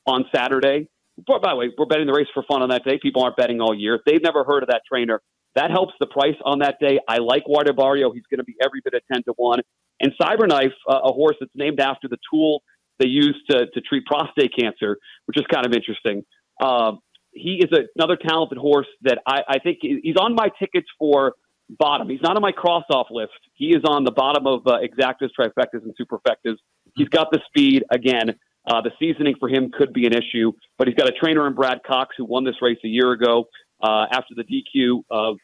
on 0.07 0.25
Saturday. 0.35 0.89
By 1.27 1.39
the 1.51 1.57
way, 1.57 1.71
we're 1.77 1.87
betting 1.87 2.07
the 2.07 2.13
race 2.13 2.29
for 2.35 2.43
fun 2.45 2.63
on 2.63 2.71
that 2.71 2.85
day. 2.85 2.99
People 3.01 3.23
aren't 3.23 3.37
betting 3.37 3.61
all 3.61 3.75
year. 3.75 4.01
They've 4.07 4.23
never 4.23 4.45
heard 4.45 4.63
of 4.63 4.69
that 4.69 4.83
trainer. 4.89 5.21
That 5.55 5.71
helps 5.71 5.93
the 6.01 6.07
price 6.07 6.37
on 6.45 6.61
that 6.61 6.77
day. 6.81 6.99
I 7.09 7.19
like 7.19 7.43
White 7.47 7.67
Abarrio. 7.67 8.13
He's 8.15 8.25
going 8.31 8.39
to 8.39 8.45
be 8.45 8.57
every 8.65 8.81
bit 8.83 8.95
of 8.95 9.03
ten 9.13 9.23
to 9.25 9.35
one. 9.37 9.61
And 10.01 10.13
Cyberknife, 10.21 10.73
uh, 10.89 11.01
a 11.05 11.13
horse 11.13 11.37
that's 11.39 11.53
named 11.55 11.79
after 11.81 12.09
the 12.09 12.19
tool 12.33 12.63
they 12.99 13.09
use 13.09 13.37
to 13.51 13.67
to 13.67 13.81
treat 13.81 14.05
prostate 14.07 14.53
cancer, 14.59 14.99
which 15.27 15.37
is 15.37 15.45
kind 15.53 15.67
of 15.67 15.73
interesting. 15.73 16.25
Uh, 16.61 16.93
he 17.33 17.63
is 17.63 17.71
a, 17.73 17.83
another 17.97 18.17
talented 18.17 18.59
horse 18.59 18.87
that 19.03 19.19
I, 19.27 19.43
I 19.49 19.59
think 19.59 19.79
he's 19.81 20.17
on 20.17 20.35
my 20.35 20.49
tickets 20.59 20.87
for 20.99 21.35
bottom. 21.71 22.09
He's 22.09 22.21
not 22.23 22.37
on 22.37 22.43
my 22.43 22.53
cross 22.53 22.85
off 22.91 23.07
list. 23.11 23.33
He 23.55 23.69
is 23.69 23.83
on 23.87 24.05
the 24.05 24.11
bottom 24.11 24.47
of 24.47 24.67
uh, 24.67 24.79
exactas, 24.81 25.31
trifectas, 25.39 25.83
and 25.83 25.95
superfectas. 25.99 26.57
He's 26.95 27.09
got 27.09 27.29
the 27.33 27.41
speed. 27.47 27.85
Again, 27.91 28.35
uh, 28.67 28.81
the 28.81 28.91
seasoning 28.99 29.35
for 29.39 29.49
him 29.49 29.71
could 29.77 29.93
be 29.93 30.07
an 30.07 30.13
issue, 30.13 30.53
but 30.79 30.87
he's 30.87 30.97
got 30.97 31.09
a 31.09 31.13
trainer 31.13 31.47
in 31.47 31.55
Brad 31.55 31.81
Cox 31.87 32.15
who 32.17 32.25
won 32.25 32.45
this 32.45 32.55
race 32.63 32.79
a 32.85 32.89
year 32.89 33.13
ago 33.13 33.45
uh, 33.83 34.07
after 34.13 34.35
the 34.37 34.45
DQ 34.45 35.03
of 35.11 35.37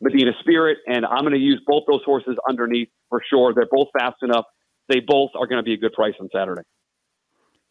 Medina 0.00 0.32
Spirit, 0.40 0.78
and 0.86 1.06
I'm 1.06 1.22
going 1.22 1.32
to 1.32 1.38
use 1.38 1.62
both 1.66 1.84
those 1.88 2.02
horses 2.04 2.36
underneath 2.48 2.88
for 3.08 3.22
sure. 3.30 3.54
They're 3.54 3.68
both 3.70 3.88
fast 3.98 4.16
enough. 4.22 4.44
They 4.88 5.00
both 5.00 5.30
are 5.38 5.46
going 5.46 5.58
to 5.58 5.62
be 5.62 5.74
a 5.74 5.76
good 5.76 5.92
price 5.92 6.14
on 6.20 6.28
Saturday. 6.34 6.62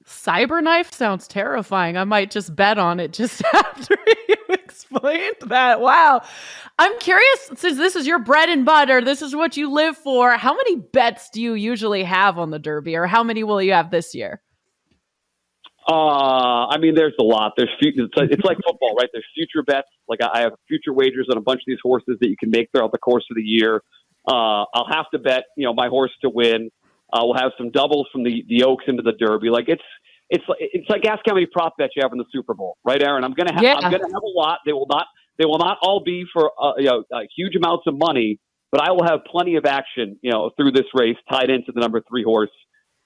Cyberknife 0.05 0.93
sounds 0.93 1.27
terrifying. 1.27 1.97
I 1.97 2.03
might 2.03 2.29
just 2.31 2.55
bet 2.55 2.77
on 2.77 2.99
it 2.99 3.11
just 3.11 3.43
after 3.53 3.97
you 4.27 4.35
explained 4.49 5.35
that. 5.47 5.81
Wow. 5.81 6.21
I'm 6.77 6.97
curious, 6.99 7.51
since 7.55 7.77
this 7.77 7.95
is 7.95 8.05
your 8.05 8.19
bread 8.19 8.49
and 8.49 8.65
butter, 8.65 9.01
this 9.01 9.21
is 9.21 9.35
what 9.35 9.57
you 9.57 9.71
live 9.71 9.97
for. 9.97 10.33
How 10.33 10.53
many 10.53 10.77
bets 10.77 11.29
do 11.31 11.41
you 11.41 11.53
usually 11.53 12.03
have 12.03 12.37
on 12.37 12.51
the 12.51 12.59
Derby, 12.59 12.95
or 12.95 13.07
how 13.07 13.23
many 13.23 13.43
will 13.43 13.61
you 13.61 13.73
have 13.73 13.89
this 13.89 14.13
year? 14.13 14.41
Uh, 15.87 16.67
I 16.67 16.77
mean, 16.79 16.95
there's 16.95 17.13
a 17.19 17.23
lot. 17.23 17.53
There's 17.57 17.69
it's 17.79 18.17
like, 18.17 18.31
it's 18.31 18.43
like 18.43 18.57
football, 18.65 18.95
right? 18.95 19.09
There's 19.13 19.25
future 19.35 19.61
bets. 19.63 19.87
Like 20.07 20.19
I 20.21 20.41
have 20.41 20.53
future 20.67 20.93
wagers 20.93 21.27
on 21.29 21.37
a 21.37 21.41
bunch 21.41 21.59
of 21.59 21.65
these 21.67 21.79
horses 21.83 22.17
that 22.21 22.29
you 22.29 22.35
can 22.39 22.49
make 22.49 22.69
throughout 22.71 22.91
the 22.91 22.97
course 22.97 23.25
of 23.29 23.35
the 23.35 23.43
year. 23.43 23.81
Uh, 24.27 24.65
I'll 24.73 24.87
have 24.89 25.05
to 25.13 25.19
bet, 25.19 25.43
you 25.55 25.65
know, 25.65 25.73
my 25.73 25.87
horse 25.87 26.11
to 26.21 26.29
win. 26.29 26.71
Uh, 27.13 27.19
we'll 27.21 27.35
have 27.35 27.51
some 27.57 27.69
doubles 27.69 28.07
from 28.11 28.23
the 28.23 28.43
the 28.49 28.63
Oaks 28.63 28.85
into 28.87 29.03
the 29.03 29.11
Derby. 29.11 29.49
Like 29.49 29.65
it's 29.67 29.83
it's 30.29 30.43
it's 30.59 30.89
like 30.89 31.05
ask 31.05 31.21
how 31.27 31.35
many 31.35 31.45
prop 31.45 31.77
bets 31.77 31.93
you 31.95 32.01
have 32.01 32.11
in 32.11 32.17
the 32.17 32.25
Super 32.31 32.55
Bowl, 32.55 32.77
right, 32.83 33.01
Aaron? 33.01 33.23
I'm 33.23 33.33
gonna 33.33 33.53
ha- 33.53 33.61
yeah. 33.61 33.75
I'm 33.75 33.91
gonna 33.91 34.11
have 34.11 34.23
a 34.23 34.39
lot. 34.39 34.59
They 34.65 34.73
will 34.73 34.87
not 34.89 35.05
they 35.37 35.45
will 35.45 35.59
not 35.59 35.77
all 35.83 36.01
be 36.03 36.25
for 36.33 36.51
uh, 36.59 36.73
you 36.77 36.85
know 36.85 37.03
uh, 37.13 37.21
huge 37.37 37.55
amounts 37.55 37.83
of 37.85 37.95
money, 37.95 38.39
but 38.71 38.81
I 38.81 38.91
will 38.91 39.05
have 39.05 39.19
plenty 39.29 39.55
of 39.55 39.65
action, 39.65 40.17
you 40.21 40.31
know, 40.31 40.49
through 40.57 40.71
this 40.71 40.85
race 40.95 41.17
tied 41.29 41.51
into 41.51 41.71
the 41.71 41.79
number 41.79 42.01
three 42.09 42.23
horse 42.23 42.49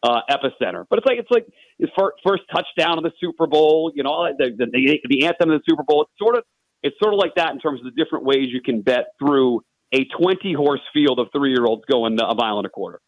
uh, 0.04 0.22
epicenter. 0.30 0.86
But 0.90 1.00
it's 1.00 1.06
like 1.06 1.20
it's 1.20 1.32
like 1.32 1.46
his 1.78 1.90
first 1.98 2.44
touchdown 2.54 2.98
in 2.98 3.04
the 3.04 3.12
Super 3.20 3.48
Bowl, 3.48 3.92
you 3.94 4.04
know, 4.04 4.28
the, 4.38 4.52
the 4.58 5.00
the 5.08 5.26
anthem 5.26 5.52
of 5.52 5.60
the 5.60 5.64
Super 5.70 5.84
Bowl. 5.84 6.04
It's 6.04 6.12
sort 6.18 6.38
of 6.38 6.44
it's 6.84 6.96
sort 7.02 7.14
of 7.14 7.20
like 7.20 7.36
that 7.36 7.52
in 7.52 7.60
terms 7.60 7.82
of 7.82 7.86
the 7.86 8.04
different 8.04 8.26
ways 8.26 8.48
you 8.52 8.62
can 8.62 8.82
bet 8.82 9.08
through 9.20 9.62
a 9.92 10.06
20 10.06 10.54
horse 10.54 10.82
field 10.94 11.20
of 11.20 11.28
three 11.36 11.52
year 11.52 11.66
olds 11.66 11.84
going 11.90 12.18
a 12.20 12.36
mile 12.36 12.58
and 12.58 12.66
a 12.66 12.70
quarter. 12.70 13.02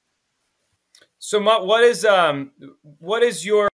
So, 1.20 1.40
what 1.40 1.84
is 1.84 2.04
um, 2.04 2.52
what 3.00 3.22
is 3.22 3.46
your 3.46 3.70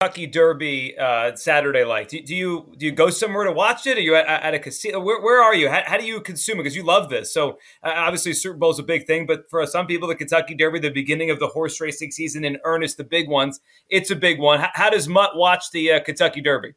Kentucky 0.00 0.28
Derby 0.28 0.96
uh, 0.96 1.34
Saturday 1.34 1.82
like? 1.82 2.06
Do, 2.06 2.22
do, 2.22 2.32
you 2.32 2.72
do 2.76 2.86
you 2.86 2.92
go 2.92 3.10
somewhere 3.10 3.42
to 3.42 3.50
watch 3.50 3.84
it? 3.84 3.98
Are 3.98 4.00
you 4.00 4.14
at, 4.14 4.28
at 4.28 4.54
a 4.54 4.60
casino? 4.60 5.00
Where, 5.00 5.20
where 5.20 5.42
are 5.42 5.56
you? 5.56 5.68
How, 5.68 5.82
how, 5.84 5.98
do 5.98 6.06
you 6.06 6.20
consume 6.20 6.60
it? 6.60 6.62
Because 6.62 6.76
you 6.76 6.84
love 6.84 7.08
this. 7.08 7.34
So 7.34 7.58
uh, 7.82 7.94
obviously 7.96 8.32
Super 8.32 8.56
Bowl 8.56 8.70
is 8.70 8.78
a 8.78 8.84
big 8.84 9.08
thing, 9.08 9.26
but 9.26 9.50
for 9.50 9.66
some 9.66 9.88
people, 9.88 10.06
the 10.06 10.14
Kentucky 10.14 10.54
Derby, 10.54 10.78
the 10.78 10.90
beginning 10.90 11.32
of 11.32 11.40
the 11.40 11.48
horse 11.48 11.80
racing 11.80 12.12
season 12.12 12.44
in 12.44 12.58
earnest, 12.62 12.96
the 12.96 13.02
big 13.02 13.28
ones, 13.28 13.58
it's 13.90 14.08
a 14.12 14.14
big 14.14 14.38
one. 14.38 14.60
How, 14.60 14.70
how 14.74 14.88
does 14.88 15.08
Mutt 15.08 15.30
watch 15.34 15.72
the 15.72 15.90
uh, 15.90 16.00
Kentucky 16.04 16.42
Derby? 16.42 16.74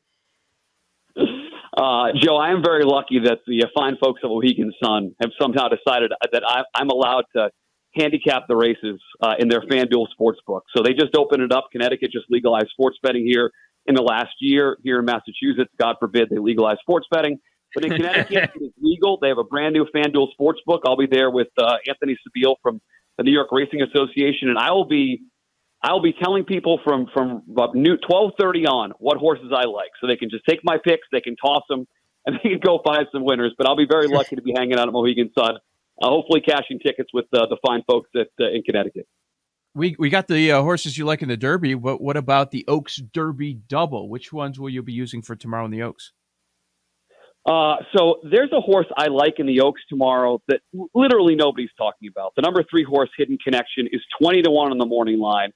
Uh, 1.15 2.07
Joe, 2.15 2.37
I 2.37 2.49
am 2.49 2.63
very 2.63 2.85
lucky 2.85 3.19
that 3.19 3.41
the 3.45 3.67
fine 3.75 3.97
folks 4.03 4.21
of 4.23 4.31
Mohegan 4.31 4.73
Sun 4.83 5.15
have 5.21 5.29
somehow 5.39 5.67
decided 5.67 6.11
that 6.31 6.41
I, 6.43 6.63
I'm 6.73 6.89
allowed 6.89 7.25
to 7.35 7.51
handicap 7.93 8.43
the 8.47 8.55
races 8.55 9.01
uh, 9.21 9.35
in 9.39 9.49
their 9.49 9.61
FanDuel 9.61 10.07
sportsbook. 10.19 10.61
So 10.75 10.83
they 10.83 10.93
just 10.93 11.15
opened 11.15 11.43
it 11.43 11.51
up. 11.51 11.65
Connecticut 11.71 12.11
just 12.11 12.25
legalized 12.29 12.69
sports 12.71 12.97
betting 13.03 13.25
here 13.25 13.51
in 13.85 13.95
the 13.95 14.01
last 14.01 14.33
year. 14.39 14.77
Here 14.83 14.99
in 14.99 15.05
Massachusetts, 15.05 15.71
God 15.79 15.95
forbid 15.99 16.29
they 16.29 16.37
legalize 16.37 16.77
sports 16.81 17.07
betting. 17.11 17.39
But 17.73 17.85
in 17.85 17.91
Connecticut, 17.91 18.51
it 18.55 18.63
is 18.63 18.71
legal. 18.81 19.17
They 19.21 19.29
have 19.29 19.37
a 19.37 19.43
brand 19.43 19.73
new 19.73 19.85
FanDuel 19.93 20.27
sportsbook. 20.39 20.79
I'll 20.85 20.97
be 20.97 21.07
there 21.07 21.29
with 21.29 21.47
uh, 21.57 21.77
Anthony 21.87 22.15
Stabile 22.15 22.55
from 22.61 22.81
the 23.17 23.23
New 23.23 23.31
York 23.31 23.49
Racing 23.51 23.81
Association, 23.81 24.49
and 24.49 24.57
I 24.57 24.71
will 24.71 24.87
be 24.87 25.21
I 25.83 25.93
will 25.93 26.01
be 26.01 26.13
telling 26.13 26.43
people 26.43 26.79
from 26.83 27.07
from 27.13 27.43
new 27.73 27.97
twelve 27.97 28.31
thirty 28.39 28.65
on 28.65 28.91
what 28.99 29.17
horses 29.17 29.51
I 29.55 29.65
like, 29.65 29.89
so 29.99 30.07
they 30.07 30.15
can 30.15 30.29
just 30.29 30.43
take 30.47 30.59
my 30.63 30.77
picks, 30.83 31.07
they 31.11 31.21
can 31.21 31.35
toss 31.35 31.63
them, 31.69 31.85
and 32.25 32.37
they 32.43 32.49
can 32.49 32.59
go 32.59 32.79
find 32.83 33.07
some 33.11 33.23
winners. 33.23 33.53
But 33.57 33.67
I'll 33.67 33.77
be 33.77 33.87
very 33.89 34.07
lucky 34.07 34.35
to 34.35 34.41
be 34.41 34.53
hanging 34.55 34.77
out 34.77 34.87
at 34.87 34.93
Mohegan 34.93 35.31
Sun 35.37 35.57
hopefully 36.09 36.41
cashing 36.41 36.79
tickets 36.79 37.09
with 37.13 37.25
uh, 37.33 37.45
the 37.47 37.57
fine 37.65 37.83
folks 37.89 38.09
at, 38.15 38.27
uh, 38.39 38.49
in 38.51 38.63
Connecticut. 38.63 39.07
We 39.73 39.95
we 39.97 40.09
got 40.09 40.27
the 40.27 40.51
uh, 40.51 40.61
horses 40.61 40.97
you 40.97 41.05
like 41.05 41.21
in 41.21 41.29
the 41.29 41.37
Derby. 41.37 41.75
What 41.75 42.01
what 42.01 42.17
about 42.17 42.51
the 42.51 42.65
Oaks 42.67 42.97
Derby 42.97 43.53
Double? 43.53 44.09
Which 44.09 44.33
ones 44.33 44.59
will 44.59 44.69
you 44.69 44.83
be 44.83 44.91
using 44.91 45.21
for 45.21 45.35
tomorrow 45.35 45.65
in 45.65 45.71
the 45.71 45.83
Oaks? 45.83 46.11
Uh, 47.45 47.77
so 47.95 48.17
there's 48.29 48.51
a 48.51 48.59
horse 48.59 48.85
I 48.95 49.07
like 49.07 49.35
in 49.37 49.47
the 49.47 49.61
Oaks 49.61 49.81
tomorrow 49.89 50.41
that 50.47 50.59
literally 50.93 51.35
nobody's 51.35 51.71
talking 51.77 52.09
about. 52.09 52.33
The 52.35 52.41
number 52.43 52.63
three 52.69 52.83
horse, 52.83 53.09
Hidden 53.17 53.37
Connection, 53.43 53.87
is 53.91 54.01
twenty 54.21 54.41
to 54.41 54.51
one 54.51 54.71
on 54.71 54.77
the 54.77 54.85
morning 54.85 55.19
line, 55.19 55.51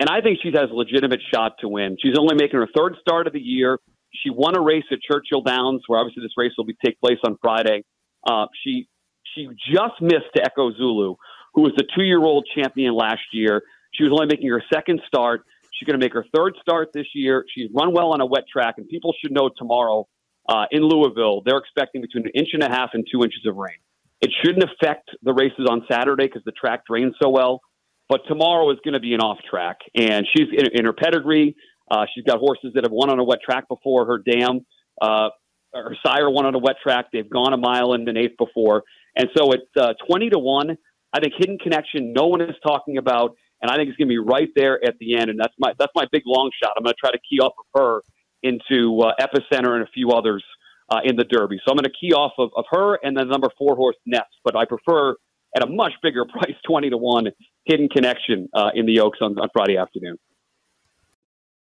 and 0.00 0.10
I 0.10 0.20
think 0.20 0.40
she 0.42 0.50
has 0.52 0.68
a 0.70 0.74
legitimate 0.74 1.20
shot 1.32 1.52
to 1.60 1.68
win. 1.68 1.96
She's 2.02 2.18
only 2.18 2.34
making 2.34 2.58
her 2.58 2.68
third 2.76 2.96
start 3.00 3.26
of 3.26 3.32
the 3.32 3.40
year. 3.40 3.78
She 4.12 4.30
won 4.30 4.56
a 4.56 4.60
race 4.60 4.84
at 4.90 4.98
Churchill 5.00 5.42
Downs, 5.42 5.82
where 5.86 6.00
obviously 6.00 6.24
this 6.24 6.32
race 6.36 6.52
will 6.58 6.64
be 6.64 6.76
take 6.84 6.98
place 7.00 7.18
on 7.24 7.38
Friday. 7.40 7.84
Uh, 8.28 8.46
she 8.64 8.88
she 9.34 9.48
just 9.72 10.00
missed 10.00 10.30
to 10.36 10.44
Echo 10.44 10.72
Zulu, 10.72 11.14
who 11.54 11.62
was 11.62 11.72
the 11.76 11.84
two 11.96 12.04
year 12.04 12.22
old 12.22 12.46
champion 12.54 12.94
last 12.94 13.22
year. 13.32 13.62
She 13.92 14.04
was 14.04 14.12
only 14.12 14.26
making 14.26 14.48
her 14.50 14.62
second 14.72 15.00
start. 15.06 15.42
She's 15.72 15.86
going 15.86 15.98
to 15.98 16.04
make 16.04 16.12
her 16.12 16.26
third 16.34 16.54
start 16.60 16.90
this 16.92 17.06
year. 17.14 17.44
She's 17.54 17.70
run 17.74 17.92
well 17.92 18.12
on 18.12 18.20
a 18.20 18.26
wet 18.26 18.44
track, 18.52 18.74
and 18.78 18.88
people 18.88 19.14
should 19.20 19.32
know 19.32 19.50
tomorrow 19.56 20.06
uh, 20.48 20.64
in 20.70 20.82
Louisville, 20.82 21.42
they're 21.44 21.58
expecting 21.58 22.00
between 22.00 22.24
an 22.26 22.32
inch 22.34 22.48
and 22.52 22.62
a 22.62 22.68
half 22.68 22.90
and 22.92 23.06
two 23.10 23.22
inches 23.22 23.46
of 23.46 23.56
rain. 23.56 23.78
It 24.20 24.30
shouldn't 24.42 24.64
affect 24.64 25.10
the 25.22 25.32
races 25.32 25.66
on 25.68 25.86
Saturday 25.90 26.26
because 26.26 26.42
the 26.44 26.52
track 26.52 26.84
drains 26.86 27.14
so 27.22 27.30
well. 27.30 27.60
But 28.08 28.22
tomorrow 28.26 28.70
is 28.70 28.78
going 28.84 28.94
to 28.94 29.00
be 29.00 29.14
an 29.14 29.20
off 29.20 29.38
track, 29.48 29.78
and 29.94 30.26
she's 30.34 30.48
in, 30.52 30.66
in 30.74 30.84
her 30.84 30.92
pedigree. 30.92 31.54
Uh, 31.88 32.06
she's 32.12 32.24
got 32.24 32.38
horses 32.38 32.72
that 32.74 32.84
have 32.84 32.92
won 32.92 33.10
on 33.10 33.18
a 33.20 33.24
wet 33.24 33.38
track 33.44 33.68
before. 33.68 34.04
Her 34.06 34.18
dam, 34.18 34.66
uh, 35.00 35.28
her 35.72 35.96
sire 36.04 36.28
won 36.28 36.46
on 36.46 36.54
a 36.54 36.58
wet 36.58 36.76
track. 36.82 37.06
They've 37.12 37.28
gone 37.28 37.52
a 37.52 37.56
mile 37.56 37.92
and 37.92 38.08
an 38.08 38.16
eighth 38.16 38.36
before. 38.36 38.82
And 39.16 39.28
so 39.36 39.52
it's 39.52 39.70
uh, 39.78 39.94
20 40.06 40.30
to 40.30 40.38
1. 40.38 40.76
I 41.12 41.20
think 41.20 41.34
Hidden 41.36 41.58
Connection, 41.58 42.12
no 42.12 42.26
one 42.26 42.40
is 42.40 42.54
talking 42.64 42.98
about, 42.98 43.34
and 43.60 43.70
I 43.70 43.76
think 43.76 43.88
it's 43.88 43.96
going 43.96 44.08
to 44.08 44.12
be 44.12 44.18
right 44.18 44.48
there 44.54 44.78
at 44.84 44.94
the 45.00 45.16
end. 45.16 45.30
And 45.30 45.38
that's 45.38 45.54
my 45.58 45.72
that's 45.78 45.92
my 45.94 46.06
big 46.12 46.22
long 46.24 46.50
shot. 46.62 46.72
I'm 46.76 46.84
going 46.84 46.94
to 46.94 47.00
try 47.00 47.10
to 47.10 47.18
key 47.28 47.40
off 47.40 47.52
of 47.58 47.80
her 47.80 48.00
into 48.42 49.00
uh, 49.00 49.12
Epicenter 49.20 49.74
and 49.74 49.82
a 49.82 49.90
few 49.92 50.10
others 50.10 50.44
uh, 50.90 51.00
in 51.04 51.16
the 51.16 51.24
Derby. 51.24 51.60
So 51.64 51.70
I'm 51.70 51.76
going 51.76 51.84
to 51.84 51.98
key 51.98 52.12
off 52.12 52.32
of, 52.38 52.50
of 52.56 52.64
her 52.70 52.98
and 53.02 53.16
then 53.16 53.28
number 53.28 53.48
four 53.58 53.76
horse 53.76 53.96
Nest. 54.06 54.30
But 54.44 54.56
I 54.56 54.64
prefer 54.64 55.14
at 55.56 55.62
a 55.62 55.66
much 55.66 55.92
bigger 56.02 56.24
price, 56.32 56.56
20 56.66 56.90
to 56.90 56.96
1, 56.96 57.26
Hidden 57.64 57.88
Connection 57.88 58.48
uh, 58.54 58.70
in 58.74 58.86
the 58.86 59.00
Oaks 59.00 59.18
on, 59.20 59.38
on 59.38 59.48
Friday 59.52 59.76
afternoon. 59.76 60.16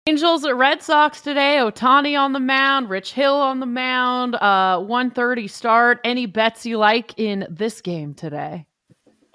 Angels 0.07 0.45
at 0.45 0.55
Red 0.55 0.81
Sox 0.81 1.19
today. 1.19 1.57
Ohtani 1.59 2.17
on 2.17 2.31
the 2.31 2.39
mound, 2.39 2.89
Rich 2.89 3.11
Hill 3.11 3.35
on 3.35 3.59
the 3.59 3.65
mound. 3.65 4.35
Uh, 4.35 4.79
1:30 4.79 5.49
start. 5.49 5.99
Any 6.05 6.25
bets 6.25 6.65
you 6.65 6.77
like 6.77 7.13
in 7.17 7.45
this 7.49 7.81
game 7.81 8.13
today? 8.13 8.67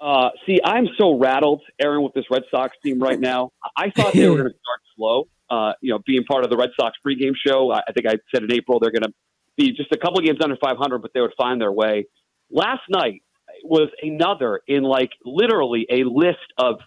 Uh, 0.01 0.29
see, 0.47 0.59
I'm 0.65 0.87
so 0.97 1.15
rattled, 1.15 1.61
Aaron, 1.79 2.01
with 2.01 2.13
this 2.13 2.25
Red 2.31 2.41
Sox 2.49 2.75
team 2.83 2.97
right 2.97 3.19
now. 3.19 3.51
I 3.77 3.91
thought 3.91 4.13
they 4.13 4.27
were 4.27 4.35
going 4.35 4.49
to 4.51 4.57
start 4.63 4.81
slow. 4.95 5.27
Uh, 5.47 5.73
you 5.81 5.93
know, 5.93 5.99
being 6.07 6.23
part 6.23 6.43
of 6.43 6.49
the 6.49 6.57
Red 6.57 6.71
Sox 6.75 6.97
pregame 7.05 7.33
show, 7.35 7.71
I, 7.71 7.81
I 7.87 7.91
think 7.91 8.07
I 8.07 8.15
said 8.33 8.41
in 8.41 8.51
April 8.51 8.79
they're 8.79 8.89
going 8.89 9.03
to 9.03 9.13
be 9.55 9.73
just 9.73 9.91
a 9.91 9.97
couple 9.97 10.21
games 10.21 10.39
under 10.43 10.57
500, 10.57 11.03
but 11.03 11.11
they 11.13 11.21
would 11.21 11.35
find 11.37 11.61
their 11.61 11.71
way. 11.71 12.07
Last 12.49 12.81
night 12.89 13.21
was 13.63 13.89
another 14.01 14.61
in 14.67 14.81
like 14.81 15.11
literally 15.23 15.85
a 15.91 16.03
list 16.03 16.51
of 16.57 16.77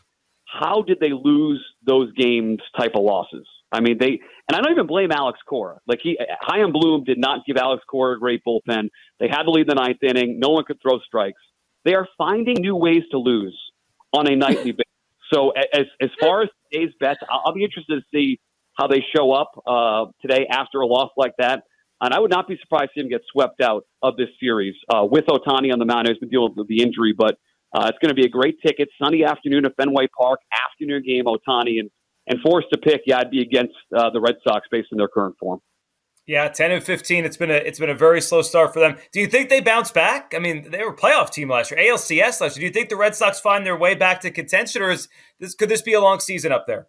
how 0.45 0.83
did 0.83 0.99
they 0.99 1.13
lose 1.13 1.65
those 1.85 2.13
games 2.15 2.59
type 2.77 2.97
of 2.97 3.05
losses. 3.05 3.47
I 3.73 3.81
mean, 3.81 3.99
they 3.99 4.21
and 4.49 4.57
I 4.57 4.61
don't 4.61 4.73
even 4.73 4.87
blame 4.87 5.11
Alex 5.11 5.39
Cora. 5.49 5.79
Like 5.87 5.99
he, 6.03 6.19
Chaim 6.41 6.73
Bloom 6.73 7.05
did 7.05 7.19
not 7.19 7.41
give 7.47 7.57
Alex 7.57 7.83
Cora 7.91 8.17
a 8.17 8.19
great 8.19 8.43
bullpen. 8.47 8.91
They 9.19 9.29
had 9.29 9.43
to 9.43 9.51
lead 9.51 9.69
the 9.69 9.75
ninth 9.75 10.03
inning. 10.03 10.39
No 10.39 10.51
one 10.51 10.65
could 10.65 10.81
throw 10.81 11.01
strikes. 11.01 11.41
They 11.85 11.95
are 11.95 12.07
finding 12.17 12.57
new 12.61 12.77
ways 12.77 13.03
to 13.11 13.19
lose. 13.19 13.59
on 14.13 14.31
a 14.31 14.37
nightly 14.37 14.73
basis. 14.73 14.85
So 15.33 15.51
as 15.51 15.87
as 16.01 16.11
far 16.21 16.43
as 16.43 16.49
today's 16.73 16.93
bets, 17.01 17.21
I'll, 17.29 17.53
be 17.53 17.65
interested 17.65 18.01
to 18.01 18.05
see 18.15 18.41
how 18.75 18.87
they 18.87 19.05
show 19.15 19.33
up 19.33 19.51
uh, 19.67 20.07
today 20.23 20.47
after 20.51 20.81
a 20.81 20.87
loss 20.87 21.11
like 21.17 21.33
that. 21.39 21.65
And 22.01 22.13
I 22.13 22.21
would 22.21 22.31
not 22.31 22.47
be 22.47 22.59
surprised 22.61 22.91
to 22.95 23.01
see 23.01 23.01
him 23.01 23.09
get 23.09 23.23
swept 23.33 23.61
out 23.63 23.87
of 24.03 24.17
this 24.17 24.29
series 24.39 24.75
uh, 24.93 25.05
with 25.11 25.25
Ohtani 25.27 25.73
on 25.73 25.79
the 25.79 25.87
mound. 25.87 26.09
He's 26.09 26.19
been 26.19 26.29
dealing 26.29 26.53
with 26.55 26.69
the 26.69 26.83
injury, 26.83 27.15
but 27.17 27.39
uh, 27.75 27.87
it's 27.89 27.99
going 27.99 28.11
to 28.11 28.15
be 28.15 28.27
a 28.27 28.29
great 28.29 28.57
ticket. 28.65 28.89
Sunny 29.03 29.25
afternoon 29.25 29.65
at 29.65 29.75
Fenway 29.77 30.09
Park, 30.17 30.41
afternoon 30.53 31.03
game, 31.07 31.25
Ohtani 31.25 31.81
And, 31.81 31.91
and 32.27 32.41
forced 32.41 32.69
to 32.73 32.79
pick, 32.79 33.03
yeah, 33.07 33.19
I'd 33.19 33.31
be 33.31 33.41
against 33.41 33.75
uh, 33.97 34.11
the 34.11 34.21
Red 34.21 34.37
Sox 34.47 34.67
based 34.71 34.89
on 34.93 34.99
their 34.99 35.09
current 35.09 35.37
form. 35.39 35.61
Yeah, 36.27 36.49
ten 36.49 36.73
and 36.73 36.83
fifteen. 36.83 37.25
It's 37.25 37.37
been 37.37 37.53
a 37.53 37.55
it's 37.55 37.79
been 37.79 37.91
a 37.91 37.95
very 37.95 38.21
slow 38.21 38.43
start 38.43 38.73
for 38.73 38.81
them. 38.81 38.97
Do 39.13 39.21
you 39.21 39.29
think 39.29 39.49
they 39.49 39.61
bounce 39.61 39.93
back? 39.93 40.33
I 40.35 40.41
mean, 40.41 40.71
they 40.73 40.79
were 40.79 40.91
a 40.91 40.97
playoff 40.97 41.31
team 41.31 41.51
last 41.51 41.71
year, 41.71 41.79
ALCS 41.79 42.41
last 42.41 42.57
year. 42.57 42.63
Do 42.63 42.63
you 42.63 42.71
think 42.71 42.89
the 42.89 42.97
Red 42.97 43.15
Sox 43.15 43.39
find 43.39 43.65
their 43.65 43.77
way 43.77 43.95
back 43.95 44.21
to 44.23 44.33
contention, 44.33 44.83
or 44.83 44.91
is 44.91 45.09
this 45.39 45.55
could 45.55 45.69
this 45.69 45.83
be 45.83 45.93
a 45.93 46.01
long 46.01 46.19
season 46.19 46.51
up 46.51 46.67
there? 46.67 46.89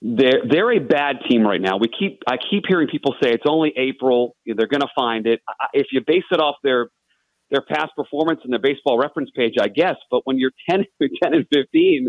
They're 0.00 0.40
they're 0.48 0.72
a 0.72 0.78
bad 0.78 1.16
team 1.28 1.42
right 1.42 1.60
now. 1.60 1.76
We 1.76 1.88
keep 1.88 2.22
I 2.26 2.36
keep 2.50 2.64
hearing 2.66 2.88
people 2.88 3.14
say 3.22 3.30
it's 3.30 3.44
only 3.46 3.74
April. 3.76 4.34
They're 4.46 4.66
going 4.66 4.80
to 4.80 4.88
find 4.94 5.26
it. 5.26 5.40
If 5.74 5.88
you 5.92 6.00
base 6.06 6.24
it 6.30 6.40
off 6.40 6.56
their 6.62 6.88
their 7.50 7.60
past 7.60 7.90
performance 7.94 8.40
and 8.44 8.52
their 8.52 8.60
baseball 8.60 8.96
reference 8.96 9.30
page, 9.36 9.54
I 9.60 9.68
guess. 9.68 9.96
But 10.10 10.22
when 10.24 10.38
you're 10.38 10.52
10, 10.70 10.84
10 11.22 11.34
and 11.34 11.46
fifteen, 11.52 12.08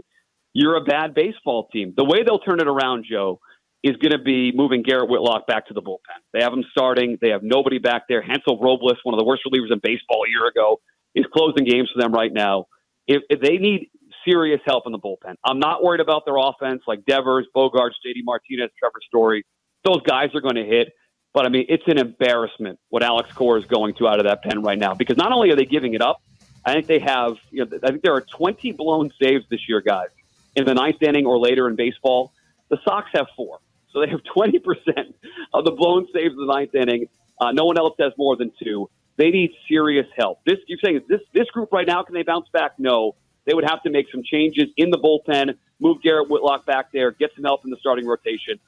you're 0.53 0.75
a 0.75 0.83
bad 0.83 1.13
baseball 1.13 1.67
team. 1.71 1.93
The 1.95 2.05
way 2.05 2.23
they'll 2.23 2.39
turn 2.39 2.59
it 2.59 2.67
around, 2.67 3.05
Joe, 3.09 3.39
is 3.83 3.95
going 3.97 4.11
to 4.11 4.19
be 4.19 4.51
moving 4.53 4.83
Garrett 4.83 5.09
Whitlock 5.09 5.47
back 5.47 5.67
to 5.67 5.73
the 5.73 5.81
bullpen. 5.81 6.19
They 6.33 6.41
have 6.41 6.53
him 6.53 6.63
starting. 6.71 7.17
They 7.21 7.29
have 7.29 7.41
nobody 7.41 7.79
back 7.79 8.03
there. 8.07 8.21
Hansel 8.21 8.59
Robles, 8.59 8.97
one 9.03 9.15
of 9.15 9.19
the 9.19 9.25
worst 9.25 9.43
relievers 9.45 9.71
in 9.71 9.79
baseball 9.81 10.23
a 10.27 10.29
year 10.29 10.47
ago, 10.47 10.79
is 11.15 11.25
closing 11.33 11.65
games 11.65 11.89
for 11.93 12.01
them 12.01 12.13
right 12.13 12.31
now. 12.31 12.65
If, 13.07 13.23
if 13.29 13.41
they 13.41 13.57
need 13.57 13.89
serious 14.25 14.61
help 14.65 14.85
in 14.85 14.91
the 14.91 14.99
bullpen, 14.99 15.35
I'm 15.43 15.59
not 15.59 15.83
worried 15.83 15.99
about 15.99 16.25
their 16.25 16.37
offense 16.37 16.83
like 16.87 17.05
Devers, 17.05 17.47
Bogaerts, 17.55 17.95
JD 18.05 18.23
Martinez, 18.23 18.69
Trevor 18.77 18.99
Story. 19.07 19.45
Those 19.83 20.01
guys 20.03 20.29
are 20.35 20.41
going 20.41 20.55
to 20.55 20.65
hit. 20.65 20.89
But 21.33 21.45
I 21.45 21.49
mean, 21.49 21.65
it's 21.69 21.83
an 21.87 21.97
embarrassment 21.97 22.77
what 22.89 23.03
Alex 23.03 23.31
Cora 23.31 23.59
is 23.59 23.65
going 23.65 23.95
to 23.95 24.07
out 24.07 24.19
of 24.19 24.25
that 24.25 24.43
pen 24.43 24.61
right 24.61 24.77
now 24.77 24.93
because 24.93 25.17
not 25.17 25.31
only 25.31 25.49
are 25.49 25.55
they 25.55 25.65
giving 25.65 25.93
it 25.93 26.01
up, 26.01 26.21
I 26.65 26.73
think 26.73 26.87
they 26.87 26.99
have, 26.99 27.37
you 27.49 27.65
know, 27.65 27.79
I 27.83 27.87
think 27.87 28.03
there 28.03 28.13
are 28.13 28.21
20 28.21 28.73
blown 28.73 29.11
saves 29.21 29.45
this 29.49 29.67
year, 29.67 29.81
guys, 29.81 30.09
in 30.55 30.65
the 30.65 30.73
ninth 30.73 31.01
inning 31.01 31.25
or 31.25 31.39
later 31.39 31.67
in 31.67 31.75
baseball. 31.75 32.33
The 32.69 32.77
Sox 32.83 33.07
have 33.13 33.27
four. 33.35 33.59
So 33.91 34.01
they 34.01 34.09
have 34.09 34.21
20% 34.35 35.13
of 35.53 35.65
the 35.65 35.71
blown 35.71 36.07
saves 36.13 36.33
in 36.33 36.37
the 36.37 36.53
ninth 36.53 36.75
inning. 36.75 37.07
Uh, 37.39 37.51
no 37.51 37.65
one 37.65 37.77
else 37.77 37.95
has 37.99 38.13
more 38.17 38.35
than 38.35 38.51
two. 38.63 38.89
They 39.17 39.29
need 39.29 39.51
serious 39.67 40.07
help. 40.17 40.39
This 40.45 40.57
you're 40.67 40.79
saying 40.83 41.01
this 41.07 41.19
this 41.33 41.47
group 41.47 41.71
right 41.71 41.85
now 41.85 42.01
can 42.03 42.15
they 42.15 42.23
bounce 42.23 42.47
back? 42.53 42.71
No. 42.77 43.15
They 43.45 43.53
would 43.53 43.65
have 43.67 43.81
to 43.83 43.89
make 43.89 44.05
some 44.11 44.23
changes 44.23 44.65
in 44.77 44.91
the 44.91 44.97
bullpen, 44.97 45.55
move 45.79 46.01
Garrett 46.01 46.29
Whitlock 46.29 46.65
back 46.65 46.91
there, 46.93 47.11
get 47.11 47.31
some 47.35 47.43
help 47.43 47.65
in 47.65 47.71
the 47.71 47.77
starting 47.79 48.07
rotation. 48.07 48.59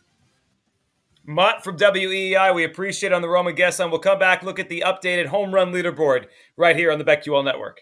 Mutt 1.26 1.64
from 1.64 1.78
WEEI, 1.78 2.54
we 2.54 2.66
appreciate 2.66 3.14
on 3.14 3.22
the 3.22 3.30
Roman 3.30 3.56
guest 3.56 3.80
and 3.80 3.92
we'll 3.92 4.02
come 4.02 4.20
back 4.20 4.44
look 4.44 4.60
at 4.60 4.70
the 4.70 4.84
updated 4.86 5.28
home 5.28 5.54
run 5.54 5.72
leaderboard 5.72 6.26
right 6.58 6.76
here 6.76 6.92
on 6.92 6.98
the 6.98 7.06
BetQL 7.06 7.46
network. 7.46 7.82